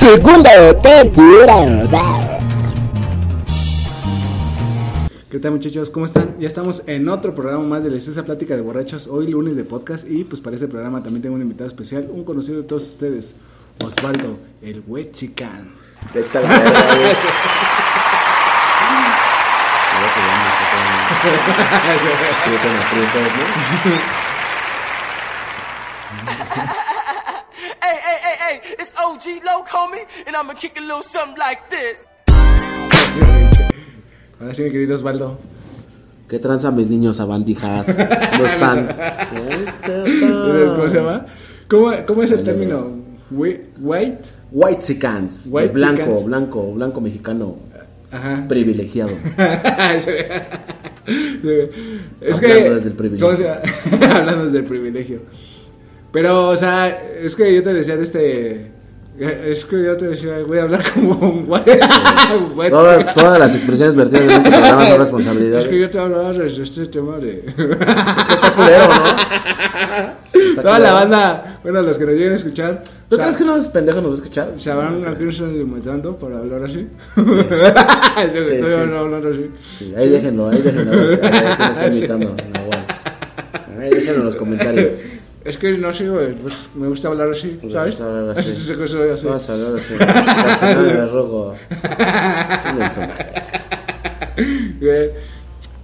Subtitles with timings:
[0.00, 2.40] Segunda temporada.
[5.30, 5.90] ¿Qué tal muchachos?
[5.90, 6.36] ¿Cómo están?
[6.38, 9.64] Ya estamos en otro programa más de la Esa Plática de Borrachos, hoy lunes de
[9.64, 12.84] podcast y pues para este programa también tengo un invitado especial, un conocido de todos
[12.84, 13.34] ustedes,
[13.84, 15.74] Osvaldo, el Huechican.
[16.02, 16.44] Aprietas,
[26.64, 26.70] ¿no?
[28.50, 32.04] hey, it's OG Loc, homie, and I'ma kick a little something like this.
[34.40, 35.38] Ahora sí mi querido Osvaldo.
[36.28, 37.86] ¿Qué tranza mis niños abandijas?
[38.32, 38.88] ¿Cómo están?
[39.84, 41.26] ¿Cómo se llama?
[41.68, 42.78] ¿Cómo, cómo es el término?
[43.32, 44.22] Whi- White.
[44.52, 45.46] White Sicans.
[45.50, 46.24] White blanco, Sicans.
[46.24, 47.56] blanco, blanco mexicano.
[48.10, 48.44] Ajá.
[48.48, 49.10] Privilegiado.
[52.20, 53.26] es Hablando que desde el privilegio.
[53.26, 53.60] ¿cómo se llama?
[54.18, 55.20] hablando desde el privilegio
[56.12, 56.88] pero o sea
[57.22, 58.70] es que yo te decía de este
[59.20, 61.46] es que yo te decía voy a hablar como un
[62.70, 65.60] Todas, todas las expresiones vertidas en este programa son responsabilidad.
[65.60, 70.40] es que yo te hablaba de este tema de Está culero, ¿no?
[70.48, 70.94] Está toda la culero.
[70.94, 73.68] banda bueno los que nos lleguen a escuchar ¿Tú o sea, crees que no es
[73.68, 74.52] pendejo nos va a escuchar?
[74.56, 78.72] se habrán algunos limitando para hablar así yo Sí, estoy sí.
[78.74, 80.92] hablando así Sí, ahí déjenlo, ahí déjenlo.
[80.92, 82.34] Ahí que imitando.
[82.54, 82.86] Nahual.
[83.80, 84.96] Ahí déjenlo en los comentarios.
[85.50, 87.98] Es que no sé, güey, pues me gusta hablar así, Me ¿sabes?
[87.98, 88.50] gusta hablar así.
[88.50, 89.26] Es que soy así.
[89.26, 89.94] Vamos a hablar así.
[89.98, 91.54] Casi no me rojo.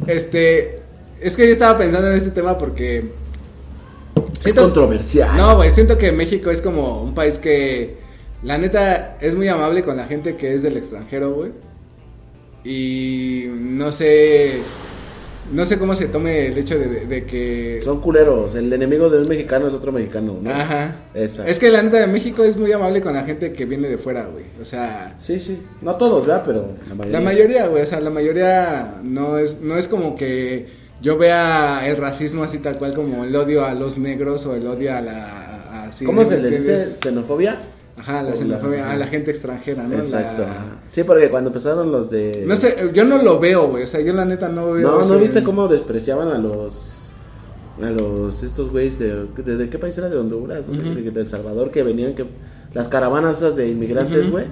[0.07, 0.81] Este,
[1.21, 3.11] es que yo estaba pensando en este tema porque...
[4.45, 5.37] Es controversial.
[5.37, 7.97] No, güey, siento que México es como un país que,
[8.43, 11.53] la neta, es muy amable con la gente que es del extranjero, güey.
[12.65, 14.61] Y no sé,
[15.53, 17.81] no sé cómo se tome el hecho de, de- de que...
[17.85, 18.55] Son culeros.
[18.55, 20.51] El enemigo de un mexicano es otro mexicano, ¿no?
[20.51, 20.95] Ajá.
[21.15, 21.47] Esa.
[21.47, 23.99] Es que la neta de México es muy amable con la gente que viene de
[23.99, 24.45] fuera, güey.
[24.61, 25.63] O sea, Sí, sí.
[25.83, 26.43] No todos, ¿verdad?
[26.47, 27.19] Pero la mayoría.
[27.19, 30.67] La mayoría, güey, o sea, la mayoría no es, no es como que
[31.03, 34.67] yo vea el racismo así tal cual como el odio a los negros o el
[34.67, 35.85] odio a la...
[35.87, 36.95] a- ¿Cómo se le dice?
[37.01, 37.61] ¿Xenofobia?
[37.99, 39.95] Ajá, la xenofobia, a la gente extranjera, ¿no?
[39.97, 40.43] Exacto.
[40.43, 40.81] La-.
[40.89, 42.45] Sí, porque cuando empezaron los de.
[42.47, 44.87] No sé, yo no lo veo, güey, o sea, yo la neta no veo...
[44.91, 46.93] No, ¿no viste cómo despreciaban a los.
[47.83, 48.43] A los.
[48.43, 49.27] Estos güeyes de.
[49.43, 50.09] ¿De, de qué país era?
[50.11, 52.15] De Honduras, de, de El Salvador, que venían.
[52.15, 52.27] que
[52.75, 54.45] Las caravanas esas de inmigrantes, güey.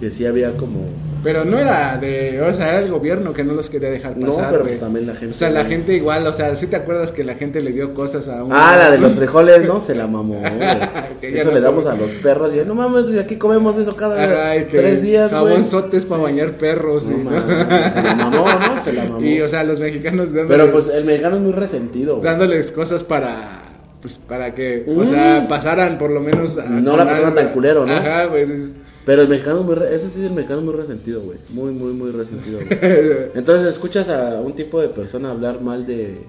[0.00, 0.80] Que sí había como.
[1.22, 4.26] Pero no era de, o sea, era el gobierno que no los quería dejar No,
[4.26, 4.72] pasar, pero güey.
[4.72, 7.22] pues también la gente, O sea, la gente igual, o sea, ¿sí te acuerdas que
[7.22, 8.52] la gente le dio cosas a un...
[8.52, 9.80] Ah, la de los frijoles, ¿no?
[9.80, 10.42] Se la mamó,
[11.22, 12.52] Eso no le damos a los perros.
[12.54, 15.30] Y no mames, pues aquí comemos eso cada tres días.
[15.30, 17.04] Jabonzotes para bañar perros.
[17.04, 18.82] No y- se la mamó, ¿no?
[18.82, 19.20] Se la mamó.
[19.26, 22.24] Y, o sea, los mexicanos dándole- Pero pues el mexicano es muy resentido, güey.
[22.28, 23.60] dándoles cosas para
[24.00, 25.06] pues para que o Mm.
[25.08, 27.32] sea pasaran por lo menos a- No la algo.
[27.32, 27.92] tan culero, ¿no?
[27.92, 30.74] ajá güey es- Pero el mexicano es muy, re- eso sí, el mexicano es muy
[30.74, 31.38] resentido, güey.
[31.50, 32.78] Muy, muy, muy resentido, güey.
[33.34, 36.24] Entonces escuchas a un tipo de persona hablar mal de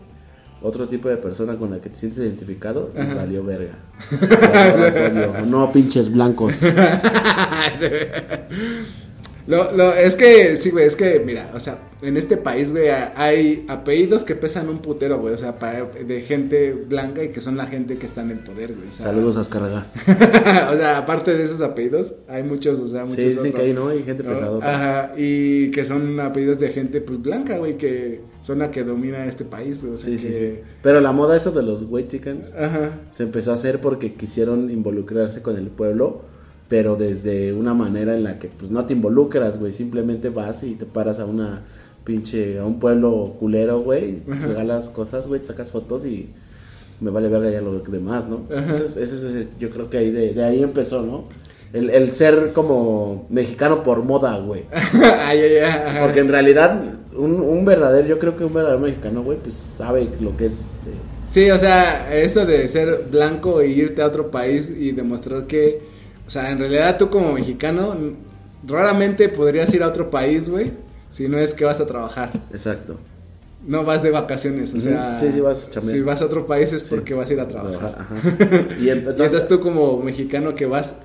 [0.62, 3.16] otro tipo de persona con la que te sientes identificado y Ajá.
[3.16, 3.74] valió verga.
[5.46, 6.54] No, pinches blancos.
[9.48, 12.88] lo, lo, es que sí güey es que mira o sea en este país güey
[12.90, 17.42] hay apellidos que pesan un putero güey o sea pa- de gente blanca y que
[17.42, 19.86] son la gente que está en el poder güey o sea, Saludos a Azcárraga.
[20.72, 23.54] o sea aparte de esos apellidos hay muchos o sea muchos Sí, otros.
[23.54, 23.88] que hay, ¿no?
[23.90, 24.30] Hay gente ¿no?
[24.30, 24.58] pesada.
[24.62, 29.26] Ajá, y que son apellidos de gente pues blanca, güey, que son la que domina
[29.26, 30.60] este país, o sea, Sí, sí, sí.
[30.82, 33.00] Pero la moda eso de los white chickens Ajá.
[33.12, 36.24] se empezó a hacer porque quisieron involucrarse con el pueblo,
[36.70, 40.76] pero desde una manera en la que pues no te involucras, güey, simplemente vas y
[40.76, 41.62] te paras a una
[42.04, 46.30] pinche a un pueblo culero, güey, regalas cosas, güey, sacas fotos y
[47.00, 48.42] me vale verga ya lo demás, ¿no?
[48.72, 51.26] Ese es, el- yo creo que ahí de, de ahí empezó, ¿no?
[51.74, 54.64] El, el ser como mexicano por moda, güey.
[54.72, 56.02] ay, ay, ay, ajá.
[56.06, 56.84] Porque en realidad,
[57.16, 60.72] un, un verdadero, yo creo que un verdadero mexicano, güey, pues sabe lo que es.
[60.86, 60.94] eh,
[61.30, 65.82] Sí, o sea, esto de ser blanco e irte a otro país y demostrar que,
[66.28, 67.96] o sea, en realidad tú como mexicano
[68.66, 70.72] raramente podrías ir a otro país, güey,
[71.10, 72.32] si no es que vas a trabajar.
[72.52, 72.98] exacto.
[73.66, 76.84] No vas de vacaciones, o sea, Sí, sí, vas si vas a otro país es
[76.84, 77.96] porque vas a ir a trabajar.
[77.98, 78.16] Ajá.
[78.80, 80.98] Y Y entonces, entonces tú como mexicano que vas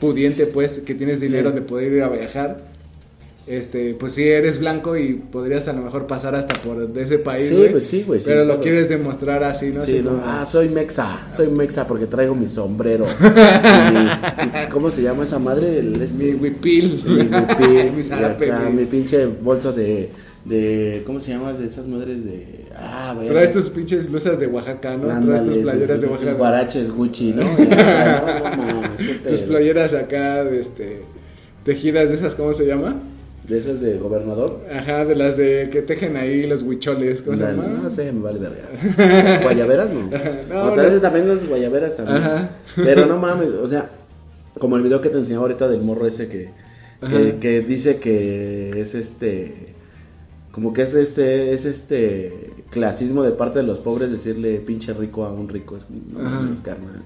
[0.00, 2.73] pudiente, pues, que tienes dinero de poder ir a viajar.
[3.46, 7.18] Este, pues sí eres blanco y podrías a lo mejor pasar hasta por de ese
[7.18, 9.82] país, Sí, pues sí, güey, sí, Pero lo quieres demostrar así, ¿no?
[9.82, 13.04] Sí, Así no, como- ah, soy mexa, soy mexa porque traigo mi sombrero.
[13.92, 15.78] Mi- ¿Cómo se llama esa madre?
[15.78, 17.02] El, este, mi huipil.
[17.04, 18.72] mi huipil, mi y zarape, acá, güey.
[18.72, 20.08] mi pinche bolso de,
[20.46, 21.52] de, ¿cómo se llama?
[21.52, 23.28] De esas madres de, ah, güey.
[23.28, 25.06] Traes tus pinches blusas de Oaxaca, ¿no?
[25.26, 26.32] Traes tus playeras de Tus Oaxaca.
[26.38, 27.42] guaraches Gucci, ¿no?
[27.72, 31.00] Acá, no, Tus playeras acá, de este,
[31.62, 32.96] tejidas de esas, ¿cómo se llama?
[33.48, 34.60] De esas de gobernador.
[34.74, 37.66] Ajá, de las de que tejen ahí los huicholes, ¿cómo se llama?
[37.66, 39.40] No sé, me vale verga.
[39.42, 40.02] ¿Guayaberas no?
[40.48, 42.16] No, o tal vez también los guayaberas también.
[42.18, 42.50] Ajá.
[42.76, 43.90] Pero no mames, o sea,
[44.58, 46.50] como el video que te enseñaba ahorita del morro ese que,
[47.06, 49.74] que, que dice que es este.
[50.50, 55.24] Como que es este, es este clasismo de parte de los pobres decirle pinche rico
[55.24, 55.76] a un rico.
[55.76, 57.02] Es no mames, carnal.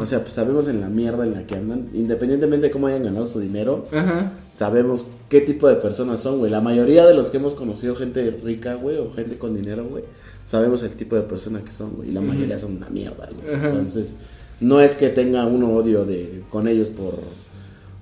[0.00, 3.02] O sea, pues sabemos en la mierda en la que andan, independientemente de cómo hayan
[3.02, 4.30] ganado su dinero, Ajá.
[4.52, 6.50] sabemos qué tipo de personas son, güey.
[6.50, 10.04] La mayoría de los que hemos conocido gente rica, güey, o gente con dinero, güey,
[10.46, 12.10] sabemos el tipo de persona que son, güey.
[12.10, 13.54] Y la mayoría son una mierda, güey.
[13.54, 14.14] Entonces,
[14.60, 17.18] no es que tenga uno odio de con ellos por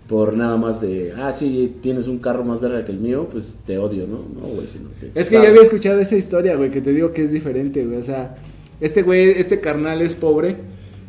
[0.09, 3.57] por nada más de, ah, sí, tienes un carro más verga que el mío, pues
[3.65, 4.19] te odio, ¿no?
[4.19, 5.43] No, güey, sino que Es que sabes.
[5.43, 7.97] ya había escuchado esa historia, güey, que te digo que es diferente, güey.
[7.97, 8.35] O sea,
[8.79, 10.57] este güey, este carnal es pobre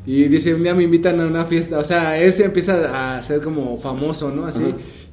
[0.06, 1.80] y dice, un día me invitan a una fiesta.
[1.80, 4.46] O sea, él se empieza a ser como famoso, ¿no?
[4.46, 4.64] Así.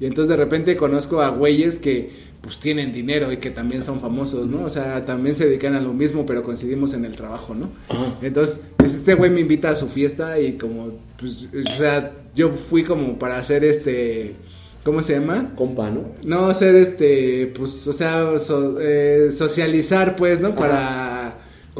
[0.00, 4.00] Y entonces de repente conozco a güeyes que pues tienen dinero y que también son
[4.00, 4.64] famosos, ¿no?
[4.64, 7.68] O sea, también se dedican a lo mismo, pero coincidimos en el trabajo, ¿no?
[8.22, 12.50] Entonces, pues este güey me invita a su fiesta y como, pues, o sea, yo
[12.52, 14.36] fui como para hacer este,
[14.84, 15.52] ¿cómo se llama?
[15.54, 16.12] Compa, ¿no?
[16.24, 20.54] No ser este, pues, o sea, so- eh, socializar, pues, ¿no?
[20.54, 21.19] Para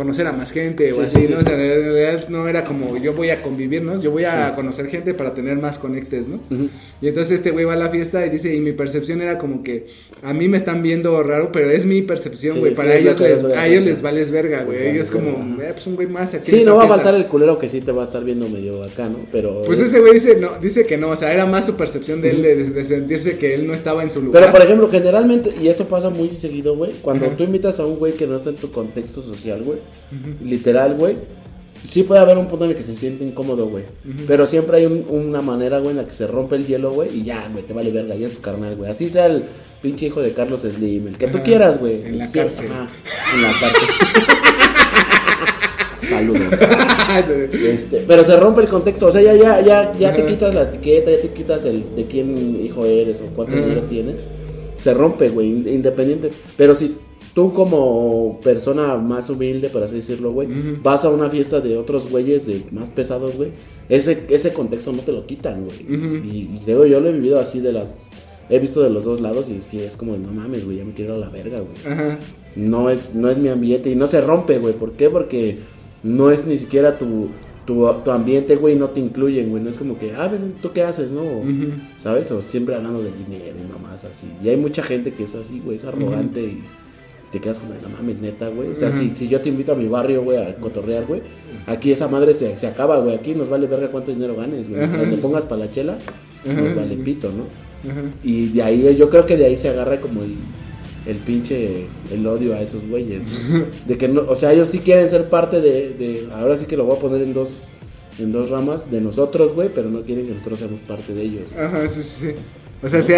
[0.00, 1.41] conocer a más gente o Sí, así, sí, sí, ¿no?
[1.41, 1.58] O sea, en
[1.93, 4.00] realidad no era como yo voy a convivir, ¿no?
[4.00, 6.41] Yo voy a conocer gente para tener más conectes, ¿no?
[7.02, 9.62] Y entonces este güey va a la fiesta y dice, y mi percepción era como
[9.62, 9.87] que
[10.23, 12.75] a mí me están viendo raro, pero es mi percepción, güey.
[12.75, 14.88] para ellos les, a ellos les vales verga, güey.
[14.88, 15.29] Ellos como,
[15.62, 16.50] eh, pues un güey más aquí.
[16.50, 17.03] Sí, no va a fiesta".
[17.05, 19.19] faltar el culero que sí te va a estar viendo medio acá, ¿no?
[19.31, 21.75] Pero Pues es- ese güey dice, no, dice que no, o sea, era más su
[21.75, 24.41] percepción de él de, de sentirse que él no estaba en su lugar.
[24.43, 27.37] Pero por ejemplo, generalmente, y esto pasa muy seguido, güey, cuando Ajá.
[27.37, 29.79] tú invitas a un güey que no está en tu contexto social, güey,
[30.42, 31.16] literal, güey,
[31.84, 33.84] sí puede haber un punto en el que se siente incómodo, güey.
[34.26, 37.16] Pero siempre hay un- una manera, güey, en la que se rompe el hielo, güey,
[37.20, 38.90] y ya, güey, te vale verga, ya es tu carnal, güey.
[38.90, 39.44] Así sea el
[39.81, 42.02] pinche hijo de Carlos Slim, el que tú quieras, güey.
[42.04, 42.66] En la Sí, cárcel.
[42.70, 42.88] ajá,
[43.34, 43.88] en la cárcel.
[46.08, 46.43] Saludos.
[47.52, 50.62] Este, pero se rompe el contexto, o sea, ya, ya, ya, ya te quitas la
[50.62, 54.16] etiqueta, ya te quitas el de quién hijo eres o cuánto dinero tienes.
[54.78, 56.31] Se rompe, güey, in- independiente.
[56.56, 56.96] Pero si
[57.35, 60.49] tú como persona más humilde, por así decirlo, güey,
[60.82, 63.50] vas a una fiesta de otros güeyes de más pesados, güey,
[63.88, 65.79] ese, ese contexto no te lo quitan, güey.
[65.88, 67.91] Y, y digo, yo lo he vivido así de las...
[68.49, 70.93] He visto de los dos lados y sí es como, no mames, güey, ya me
[70.93, 72.19] quiero a la verga, güey Ajá.
[72.56, 74.75] no es, no es mi ambiente y no se rompe, güey.
[74.75, 75.09] ¿Por qué?
[75.09, 75.59] Porque
[76.03, 77.29] no es ni siquiera tu,
[77.65, 79.62] tu, tu ambiente, güey, no te incluyen, güey.
[79.62, 81.23] No es como que, ah, ven, ¿tú qué haces, no?
[81.97, 82.32] ¿Sabes?
[82.32, 84.27] O siempre hablando de dinero y mamás así.
[84.43, 86.62] Y hay mucha gente que es así, güey, es arrogante y
[87.31, 88.71] te quedas como, no mames, neta, güey.
[88.71, 91.23] O sea, si, si yo te invito a mi barrio, güey, a cotorrear, güey,
[91.67, 93.15] aquí esa madre se, se acaba, güey.
[93.15, 94.81] Aquí nos vale verga cuánto dinero ganes, güey.
[94.81, 95.99] Mientras le pongas para la chela,
[96.44, 97.44] nos vale pito, ¿no?
[98.25, 100.34] Y de ahí, yo creo que de ahí se agarra como el,
[101.06, 103.65] el pinche, el odio a esos güeyes, ¿no?
[103.87, 106.77] De que no, o sea, ellos sí quieren ser parte de, de, ahora sí que
[106.77, 107.60] lo voy a poner en dos,
[108.19, 111.44] en dos ramas, de nosotros, güey, pero no quieren que nosotros seamos parte de ellos.
[111.58, 112.34] Ajá, sí, sí, sí.
[112.82, 113.13] O sea, sí,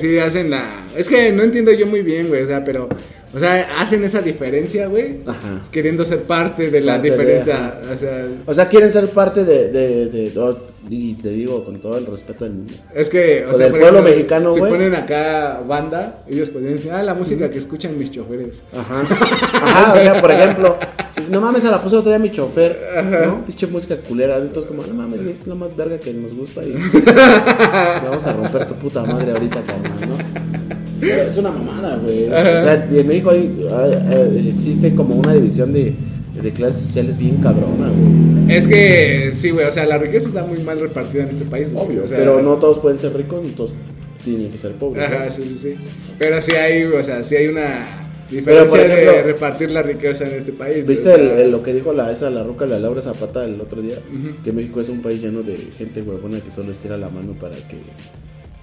[0.00, 0.86] sí hacen la...
[0.96, 2.88] Es que no entiendo yo muy bien, güey, o sea, pero...
[3.34, 5.16] O sea, hacen esa diferencia, güey,
[5.70, 7.74] queriendo ser parte de la Parte diferencia.
[7.94, 10.32] o sea, O sea, quieren ser parte de, de, de-
[10.90, 12.72] y te digo con todo el respeto del mundo.
[12.94, 14.72] es que, o Con sea, el pueblo ejemplo, mexicano, si güey.
[14.72, 18.62] ponen acá banda, ellos podrían decir, ah, la música que escuchan mis choferes.
[18.72, 19.02] Ajá.
[19.62, 20.76] Ajá, o sea, por ejemplo,
[21.14, 22.78] si- no mames, se la puse otro día a mi chofer,
[23.26, 23.44] ¿no?
[23.44, 24.38] Pinche música culera.
[24.38, 26.72] Entonces, como, no mames, es lo más verga que nos gusta y
[28.04, 31.06] vamos a romper tu puta madre ahorita, cabrón, ¿no?
[31.06, 32.24] Es una mamada, güey.
[32.26, 35.94] O sea, en México hay- existe como una división de,
[36.42, 38.56] de clases sociales bien cabrona, güey.
[38.56, 41.72] Es que, sí, güey, o sea, la riqueza está muy mal repartida en este país.
[41.72, 43.72] güey, Obvio, o sea, pero no todos pueden ser ricos, todos
[44.24, 45.04] tienen que ser pobres.
[45.04, 45.32] Ajá, ¿no?
[45.32, 45.74] sí, sí, sí.
[46.18, 47.86] Pero sí hay, o sea, sí hay una
[48.30, 50.86] diferencia ejemplo, de repartir la riqueza en este país.
[50.86, 53.44] ¿Viste o el- sea, el- lo que dijo la, esa, la roca, la Laura Zapata
[53.44, 53.96] el otro día?
[54.44, 57.54] Que México es un país lleno de gente huevona que solo estira la mano para
[57.56, 57.76] que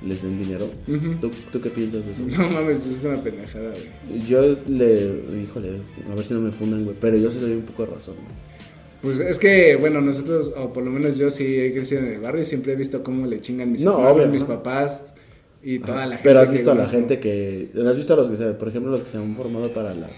[0.04, 0.70] les den dinero.
[1.22, 2.24] ¿Tú, tú qué piensas de eso?
[2.38, 3.72] No mames, pues es una pendejada,
[4.08, 4.26] güey.
[4.28, 5.70] Yo le, híjole,
[6.12, 7.94] a ver si no me fundan, güey, pero yo sí le doy un poco de
[7.94, 8.56] razón, güey.
[9.02, 12.20] Pues es que, bueno, nosotros, o por lo menos yo sí he crecido en el
[12.20, 14.48] barrio y siempre he visto cómo le chingan mis No, obvio, mis ¿no?
[14.48, 15.14] papás
[15.64, 16.30] y toda la gente.
[16.30, 17.70] Pero has que visto a la gente que.
[17.88, 20.12] ¿Has visto a los que se, por ejemplo, los que se han formado para las.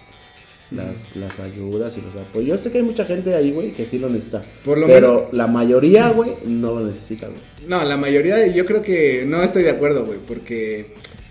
[0.71, 2.47] Las, las ayudas y los apoyos.
[2.49, 4.43] Yo sé que hay mucha gente ahí, güey, que sí lo necesita.
[4.65, 7.39] Por lo pero la mayoría, güey, no lo necesita, güey.
[7.67, 10.87] No, la mayoría, yo creo que no estoy de acuerdo, güey, porque...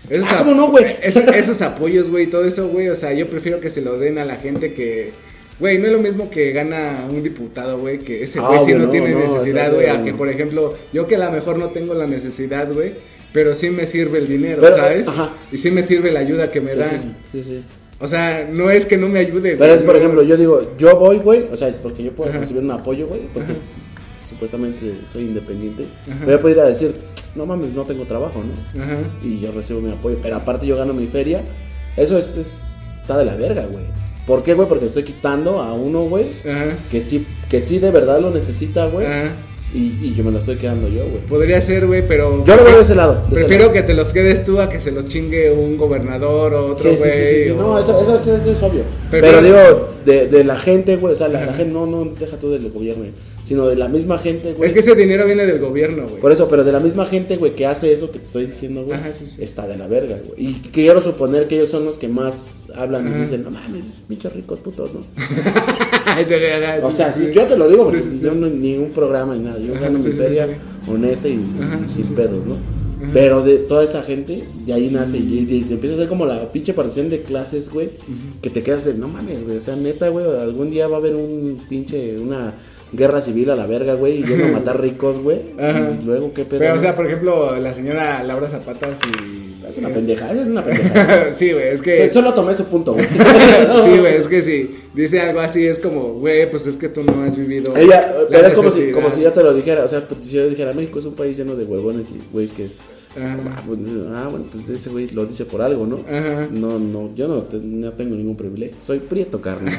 [0.09, 0.85] Esos, Ah, ¿cómo no, güey?
[1.03, 4.17] esos, esos apoyos, güey, todo eso, güey, o sea, yo prefiero que se lo den
[4.17, 5.11] a la gente que...
[5.59, 8.65] Güey, no es lo mismo que gana un diputado, güey, que ese Ah, güey sí
[8.73, 11.19] obvio, no, no, tiene no, necesidad, güey, sí, a que, por ejemplo, yo que a
[11.19, 12.93] lo mejor no tengo la necesidad, güey,
[13.33, 15.07] pero sí me sirve el dinero, Pero, ¿sabes?
[15.07, 15.33] ajá.
[15.51, 17.17] Y sí me sirve la ayuda que me sí, dan.
[17.31, 17.63] sí, sí, sí.
[17.99, 19.57] O sea, no es que no me ayude, güey.
[19.57, 22.29] Pero es, por no- ejemplo, yo digo, yo voy, güey, o sea, porque yo puedo
[22.29, 22.39] Ajá.
[22.39, 23.59] recibir un apoyo, güey, porque Ajá.
[24.17, 25.85] supuestamente soy independiente.
[26.05, 26.17] Ajá.
[26.19, 26.95] Pero yo puedo ir a decir,
[27.35, 28.83] no mames, no tengo trabajo, ¿no?
[28.83, 28.97] Ajá.
[29.23, 31.43] Y yo recibo mi apoyo, pero aparte yo gano mi feria.
[31.95, 32.63] Eso es, es-
[33.01, 33.85] está de la verga, güey.
[34.27, 34.67] ¿Por qué, güey?
[34.67, 36.77] Porque estoy quitando a uno, güey, Ajá.
[36.91, 39.07] que sí, que sí de verdad lo necesita, güey.
[39.73, 41.21] Y, y yo me lo estoy quedando yo, güey.
[41.27, 42.43] Podría ser, güey, pero...
[42.45, 43.15] Yo lo veo de ese lado.
[43.15, 43.73] de ese Prefiero lado.
[43.73, 46.89] que te los quedes tú a que se los chingue un gobernador o otro Sí,
[46.91, 47.11] sí, güey.
[47.11, 47.49] sí, sí, sí.
[47.51, 48.83] o- No, eso, eso, eso- eso es obvio.
[49.11, 52.37] Pero- Pero, digo, de, de la gente, güey, o sea, la, gente, no, no, deja
[52.37, 53.13] tú del gobierno, güey,
[53.47, 54.67] sino de la misma gente, güey.
[54.67, 56.19] Es que ese dinero viene del gobierno, güey.
[56.19, 58.83] Por eso, pero de la misma gente, güey, que hace eso que te estoy diciendo,
[58.83, 59.41] güey, Ajá, sí, sí.
[59.41, 60.49] está de la verga, güey.
[60.49, 63.17] Y quiero suponer que ellos son los que más hablan Ajá.
[63.17, 65.05] y dicen, no mames, pinches ricos putos, ¿no?
[66.83, 69.59] O sea, si yo te lo digo, porque yo no ni un programa ni nada,
[69.59, 70.47] yo Ajá, gano mi feria
[70.87, 71.39] honesta y
[71.87, 72.55] sin pedos, ¿no?
[72.55, 73.11] Ajá.
[73.13, 76.51] Pero de toda esa gente, de ahí nace y, y empieza a ser como la
[76.51, 77.91] pinche partición de clases, güey,
[78.41, 80.99] que te quedas de, no mames, güey, o sea, neta, güey, algún día va a
[80.99, 82.55] haber un pinche, una
[82.93, 85.39] guerra civil a la verga, güey, y yendo a matar ricos, güey,
[86.01, 86.59] y luego, ¿qué pedo?
[86.59, 89.09] Pero, o sea, por ejemplo, la señora Laura Zapata, sí.
[89.67, 91.33] es una pendeja, es una pendeja.
[91.33, 92.09] sí, güey, es que.
[92.11, 93.05] Solo tomé su punto, güey.
[93.85, 97.03] sí, güey, es que si dice algo así, es como, güey, pues es que tú
[97.03, 97.75] no has vivido.
[97.75, 100.25] Ella, la pero es como si, como si yo te lo dijera, o sea, pues,
[100.25, 102.67] si yo dijera, México es un país lleno de huevones y güeyes que...
[103.19, 103.79] Ah, pues,
[104.13, 106.01] ah, bueno, pues ese güey lo dice por algo, ¿no?
[106.07, 106.47] Ajá.
[106.51, 108.77] No, no, yo no, te- no tengo ningún privilegio.
[108.85, 109.71] Soy prieto, carne.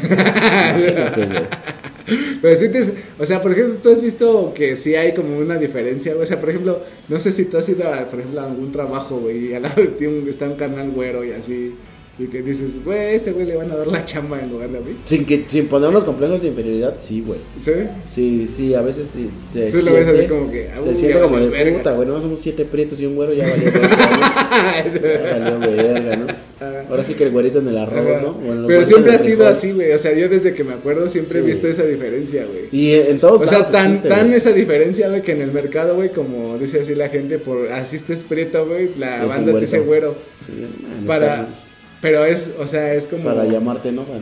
[2.43, 2.81] Pero te,
[3.19, 6.23] o sea, por ejemplo, tú has visto que sí hay como una diferencia, güey.
[6.25, 8.73] O sea, por ejemplo, no sé si tú has ido, a, por ejemplo, a algún
[8.73, 11.75] trabajo, güey, y al lado de ti un- está un canal güero y así,
[12.21, 14.79] y que dices, güey, este güey le van a dar la chamba en lugar de
[14.79, 14.97] a mí.
[15.05, 17.39] Sin, que, sin ponernos complejos de inferioridad, sí, güey.
[17.57, 17.73] ¿Sí?
[18.05, 20.95] Sí, sí, a veces sí, se lo siente, ves así como que, ah, se uy,
[20.97, 21.77] siente como de verga.
[21.79, 25.01] puta, güey, no somos siete prietos y un güero, ya valió verga, ¿no?
[25.01, 26.27] Ya valió verga, ¿no?
[26.89, 28.23] Ahora sí que el güerito en el arroz.
[28.23, 28.67] ¿no?
[28.67, 29.93] Pero siempre ha sido así, güey.
[29.93, 32.69] O sea, yo desde que me acuerdo siempre he visto esa diferencia, güey.
[32.73, 35.53] Y en todos O sea, lados tan, existe, tan esa diferencia, güey, que en el
[35.53, 39.53] mercado, güey, como dice así la gente, por así estés prieto, güey, la Es banda
[39.53, 40.17] te dice güero.
[40.45, 40.53] Sí,
[40.83, 41.49] man, Para,
[42.01, 43.25] pero es, o sea, es como...
[43.25, 44.05] para llamarte, ¿no?
[44.05, 44.21] Para-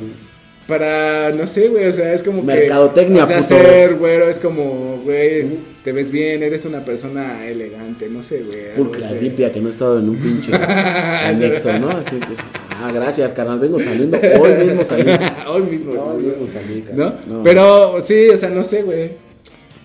[0.67, 3.23] Para, no sé, güey, o sea, es como Mercadotecnia, que...
[3.23, 8.21] O sea, ser güero es como, güey, te ves bien, eres una persona elegante, no
[8.21, 8.75] sé, güey.
[8.75, 11.91] Pulcra, limpia, que no he estado en un pinche anexo, ¿no?
[11.91, 12.35] Así que,
[12.71, 15.05] ah, gracias, carnal, vengo saliendo, hoy mismo salí.
[15.49, 15.93] Hoy mismo.
[15.93, 17.21] Hoy mismo salí, carnal.
[17.29, 17.43] ¿No?
[17.45, 19.13] Pero, sí, o sea, no sé, güey.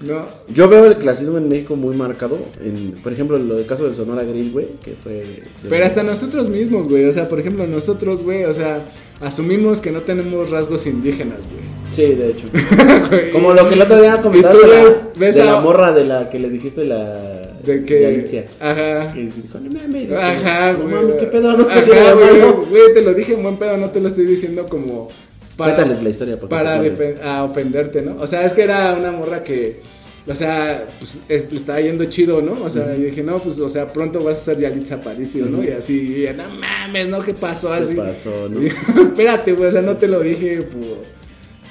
[0.01, 0.25] No.
[0.51, 3.93] Yo veo el clasismo en México muy marcado, en, por ejemplo, lo del caso del
[3.93, 5.23] Sonora Grill, güey, que fue...
[5.69, 7.05] Pero hasta nosotros mismos, güey.
[7.05, 8.83] O sea, por ejemplo, nosotros, güey, o sea,
[9.21, 11.61] asumimos que no tenemos rasgos indígenas, güey.
[11.91, 12.47] Sí, de hecho.
[13.33, 15.91] Como lo que el otro día comentaba Y tú de, la, de a- la morra
[15.91, 17.49] de la que le dijiste la...
[17.61, 18.07] De que.
[18.07, 18.45] Alicia.
[18.59, 19.11] Ajá.
[19.13, 20.11] Que dijo, no mames.
[20.11, 20.95] Ajá, no güey.
[20.95, 22.41] mames, qué pedo, no Ajá, te güey?
[22.69, 25.09] Güey, te lo dije en buen pedo, no te lo estoy diciendo como.
[25.57, 27.15] Cuéntales la historia, Para se acuerden.
[27.17, 28.15] defen- a ofenderte, ¿no?
[28.19, 29.79] O sea, es que era una morra que.
[30.27, 32.63] O sea, pues es- le estaba yendo chido, ¿no?
[32.63, 35.63] O sea, yo dije, no, pues, o sea, pronto vas a ser Yalitza Aparicio, ¿no?
[35.63, 37.21] Y así, y ella, no mames, ¿no?
[37.23, 37.69] ¿Qué pasó?
[37.69, 37.95] ¿Qué Así.
[37.95, 38.61] pasó, no?
[39.01, 40.81] Espérate, güey, o sea, no te lo dije por.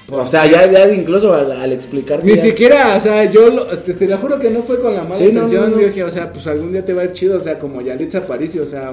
[0.09, 2.26] por- O sea, ya, ya incluso al, al explicarte...
[2.26, 4.95] Ni ya- siquiera, o sea, yo lo- te, te lo juro que no fue con
[4.95, 5.71] la mala Sí, no, intención.
[5.71, 5.80] no, no.
[5.83, 7.80] Yo dije, o sea, pues algún día te va a ir chido, o sea, como
[7.80, 8.92] Yalitza Aparicio, o sea,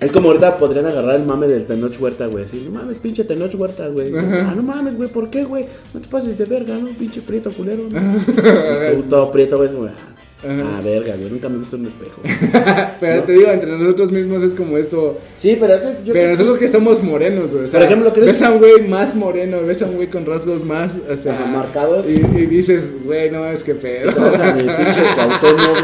[0.00, 2.44] Es como ahorita podrían agarrar el mame del Tenoch Huerta, güey.
[2.44, 4.16] Así, no mames, pinche Tenoch Huerta, güey.
[4.16, 4.50] Ajá.
[4.50, 5.66] Ah, no mames, güey, ¿por qué, güey?
[5.92, 6.90] No te pases de verga, ¿no?
[6.96, 10.17] Pinche prieto culero, tú todo prieto, güey, es como, ah.
[10.44, 12.20] Ah, verga, güey, nunca me he visto en un espejo.
[13.00, 15.18] pero te digo, entre nosotros mismos es como esto.
[15.34, 16.04] Sí, pero eso es...
[16.04, 17.64] Yo pero nosotros que somos morenos, güey.
[17.64, 20.08] O sea, Por ejemplo, ¿crees ves a un güey más moreno, ves a un güey
[20.08, 22.08] con rasgos más, o sea, Ajá, marcados.
[22.08, 24.10] Y, y dices, güey, no, es que pedo.
[24.10, 25.02] a mi pinche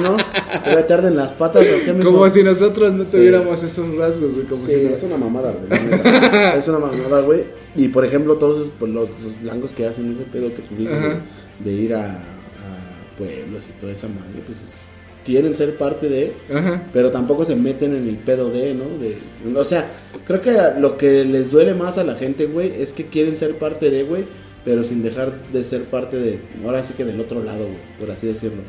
[0.02, 0.16] ¿no?
[0.86, 2.12] Tarde en las patas, ¿o qué, mijo?
[2.12, 3.12] Como si nosotros no Sí.
[3.12, 4.46] tuviéramos esos rasgos, güey.
[4.46, 5.80] Como Sí, si no- es una mamada, güey.
[6.58, 7.44] es una mamada, güey.
[7.76, 10.74] Y por ejemplo, todos esos, pues, los, los blancos que hacen ese pedo que te
[10.76, 11.16] digo de,
[11.70, 12.33] de ir a, a
[13.16, 14.84] pueblos y toda esa madre, pues es-
[15.24, 16.82] quieren ser parte de, Ajá.
[16.92, 18.84] pero tampoco se meten en el pedo de, ¿no?
[18.98, 19.16] De,
[19.58, 19.90] o sea,
[20.26, 23.54] creo que lo que les duele más a la gente, güey, es que quieren ser
[23.56, 24.24] parte de, güey,
[24.66, 28.10] pero sin dejar de ser parte de, ahora sí que del otro lado, güey, por
[28.10, 28.60] así decirlo.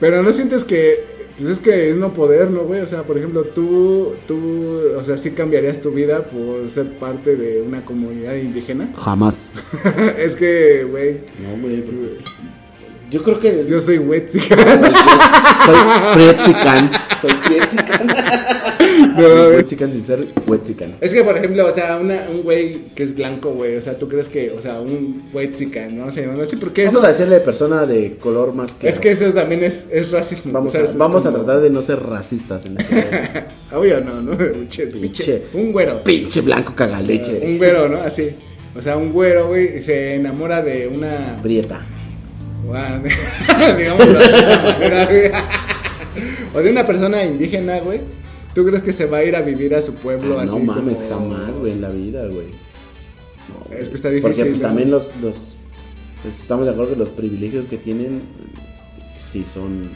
[0.00, 1.02] Pero no sientes que,
[1.38, 2.80] pues es que es no poder, ¿no, güey?
[2.80, 7.36] O sea, por ejemplo, tú, tú, o sea, sí cambiarías tu vida por ser parte
[7.36, 8.92] de una comunidad indígena.
[8.98, 9.50] Jamás.
[10.18, 12.18] es que, güey, No, güey, porque-
[13.12, 14.40] yo creo que yo soy Wetzi.
[14.40, 14.48] soy
[16.14, 16.90] Prietzican.
[17.20, 18.06] Soy Prietzican.
[19.16, 19.52] No, güey.
[19.52, 20.94] Prietzican sin ser Wetzican.
[21.00, 23.98] Es que, por ejemplo, o sea, una, un güey que es blanco, güey, o sea,
[23.98, 26.06] tú crees que, o sea, un Wetzica, ¿no?
[26.06, 26.94] O sea, no sé por qué eso.
[26.94, 28.88] Vamos a decirle persona de color más claro.
[28.94, 30.52] Es que eso también es, es racismo.
[30.52, 30.74] Vamos,
[31.26, 33.44] a, tratar de no ser racistas en este.
[33.72, 36.02] Obvio, no, no, pinche, Pinche- pinche, un güero.
[36.02, 37.40] Pinche blanco cagaleche.
[37.44, 37.98] Un güero, ¿no?
[38.02, 38.30] Así.
[38.74, 41.38] O sea, un güero, güey, se enamora de una.
[41.42, 41.84] Brieta.
[43.78, 45.30] Digámoslo de esa manera, güey.
[46.54, 48.00] O de una persona indígena, güey.
[48.54, 50.52] ¿Tú crees que se va a ir a vivir a su pueblo Ah, así?
[50.52, 52.48] no mames, como- jamás, güey, en la vida, güey.
[53.48, 53.74] No.
[53.74, 54.68] Es que está difícil, Porque pues ¿no?
[54.68, 55.56] también los, los
[56.22, 58.22] pues, estamos de acuerdo que los privilegios que tienen
[59.18, 59.90] sí son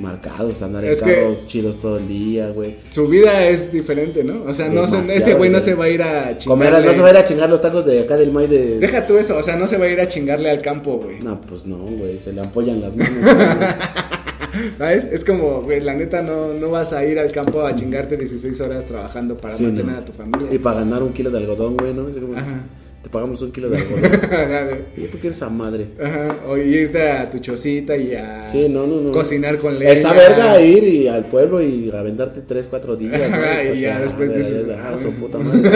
[0.00, 2.76] marcados, andar en Es carros chidos todo el día, güey.
[2.90, 4.42] Su vida es diferente, ¿no?
[4.44, 6.86] O sea, no se- ese güey no se va a ir a Comer, chingarle.
[6.88, 8.78] no se va a ir a chingar los tacos de acá del May de...
[8.78, 11.20] Deja tú eso, o sea, no se va a ir a chingarle al campo, güey.
[11.20, 13.12] No, pues no, güey, se le ampollan las manos.
[14.78, 15.04] ¿Sabes?
[15.04, 18.60] Es como, güey, la neta no, no vas a ir al campo a chingarte 16
[18.60, 19.98] horas trabajando para Sí, mantener no.
[19.98, 20.48] a tu familia.
[20.52, 22.08] Y para ganar un kilo de algodón, güey, ¿no?
[22.08, 22.62] Es como, Ajá.
[23.08, 24.78] Te pagamos un kilo de algodón.
[24.96, 25.86] ¿Y por qué eres esa madre?
[26.02, 29.12] Ajá, o irte a tu chocita y a Sí, no, no, no.
[29.12, 29.92] cocinar con leña.
[29.92, 33.12] Está verga ir y al pueblo y aventarte 3, 4 días.
[33.30, 33.36] ¿no?
[33.36, 35.70] Ajá, y Porque, ya ah, después dices, Ah, ah, su puta madre.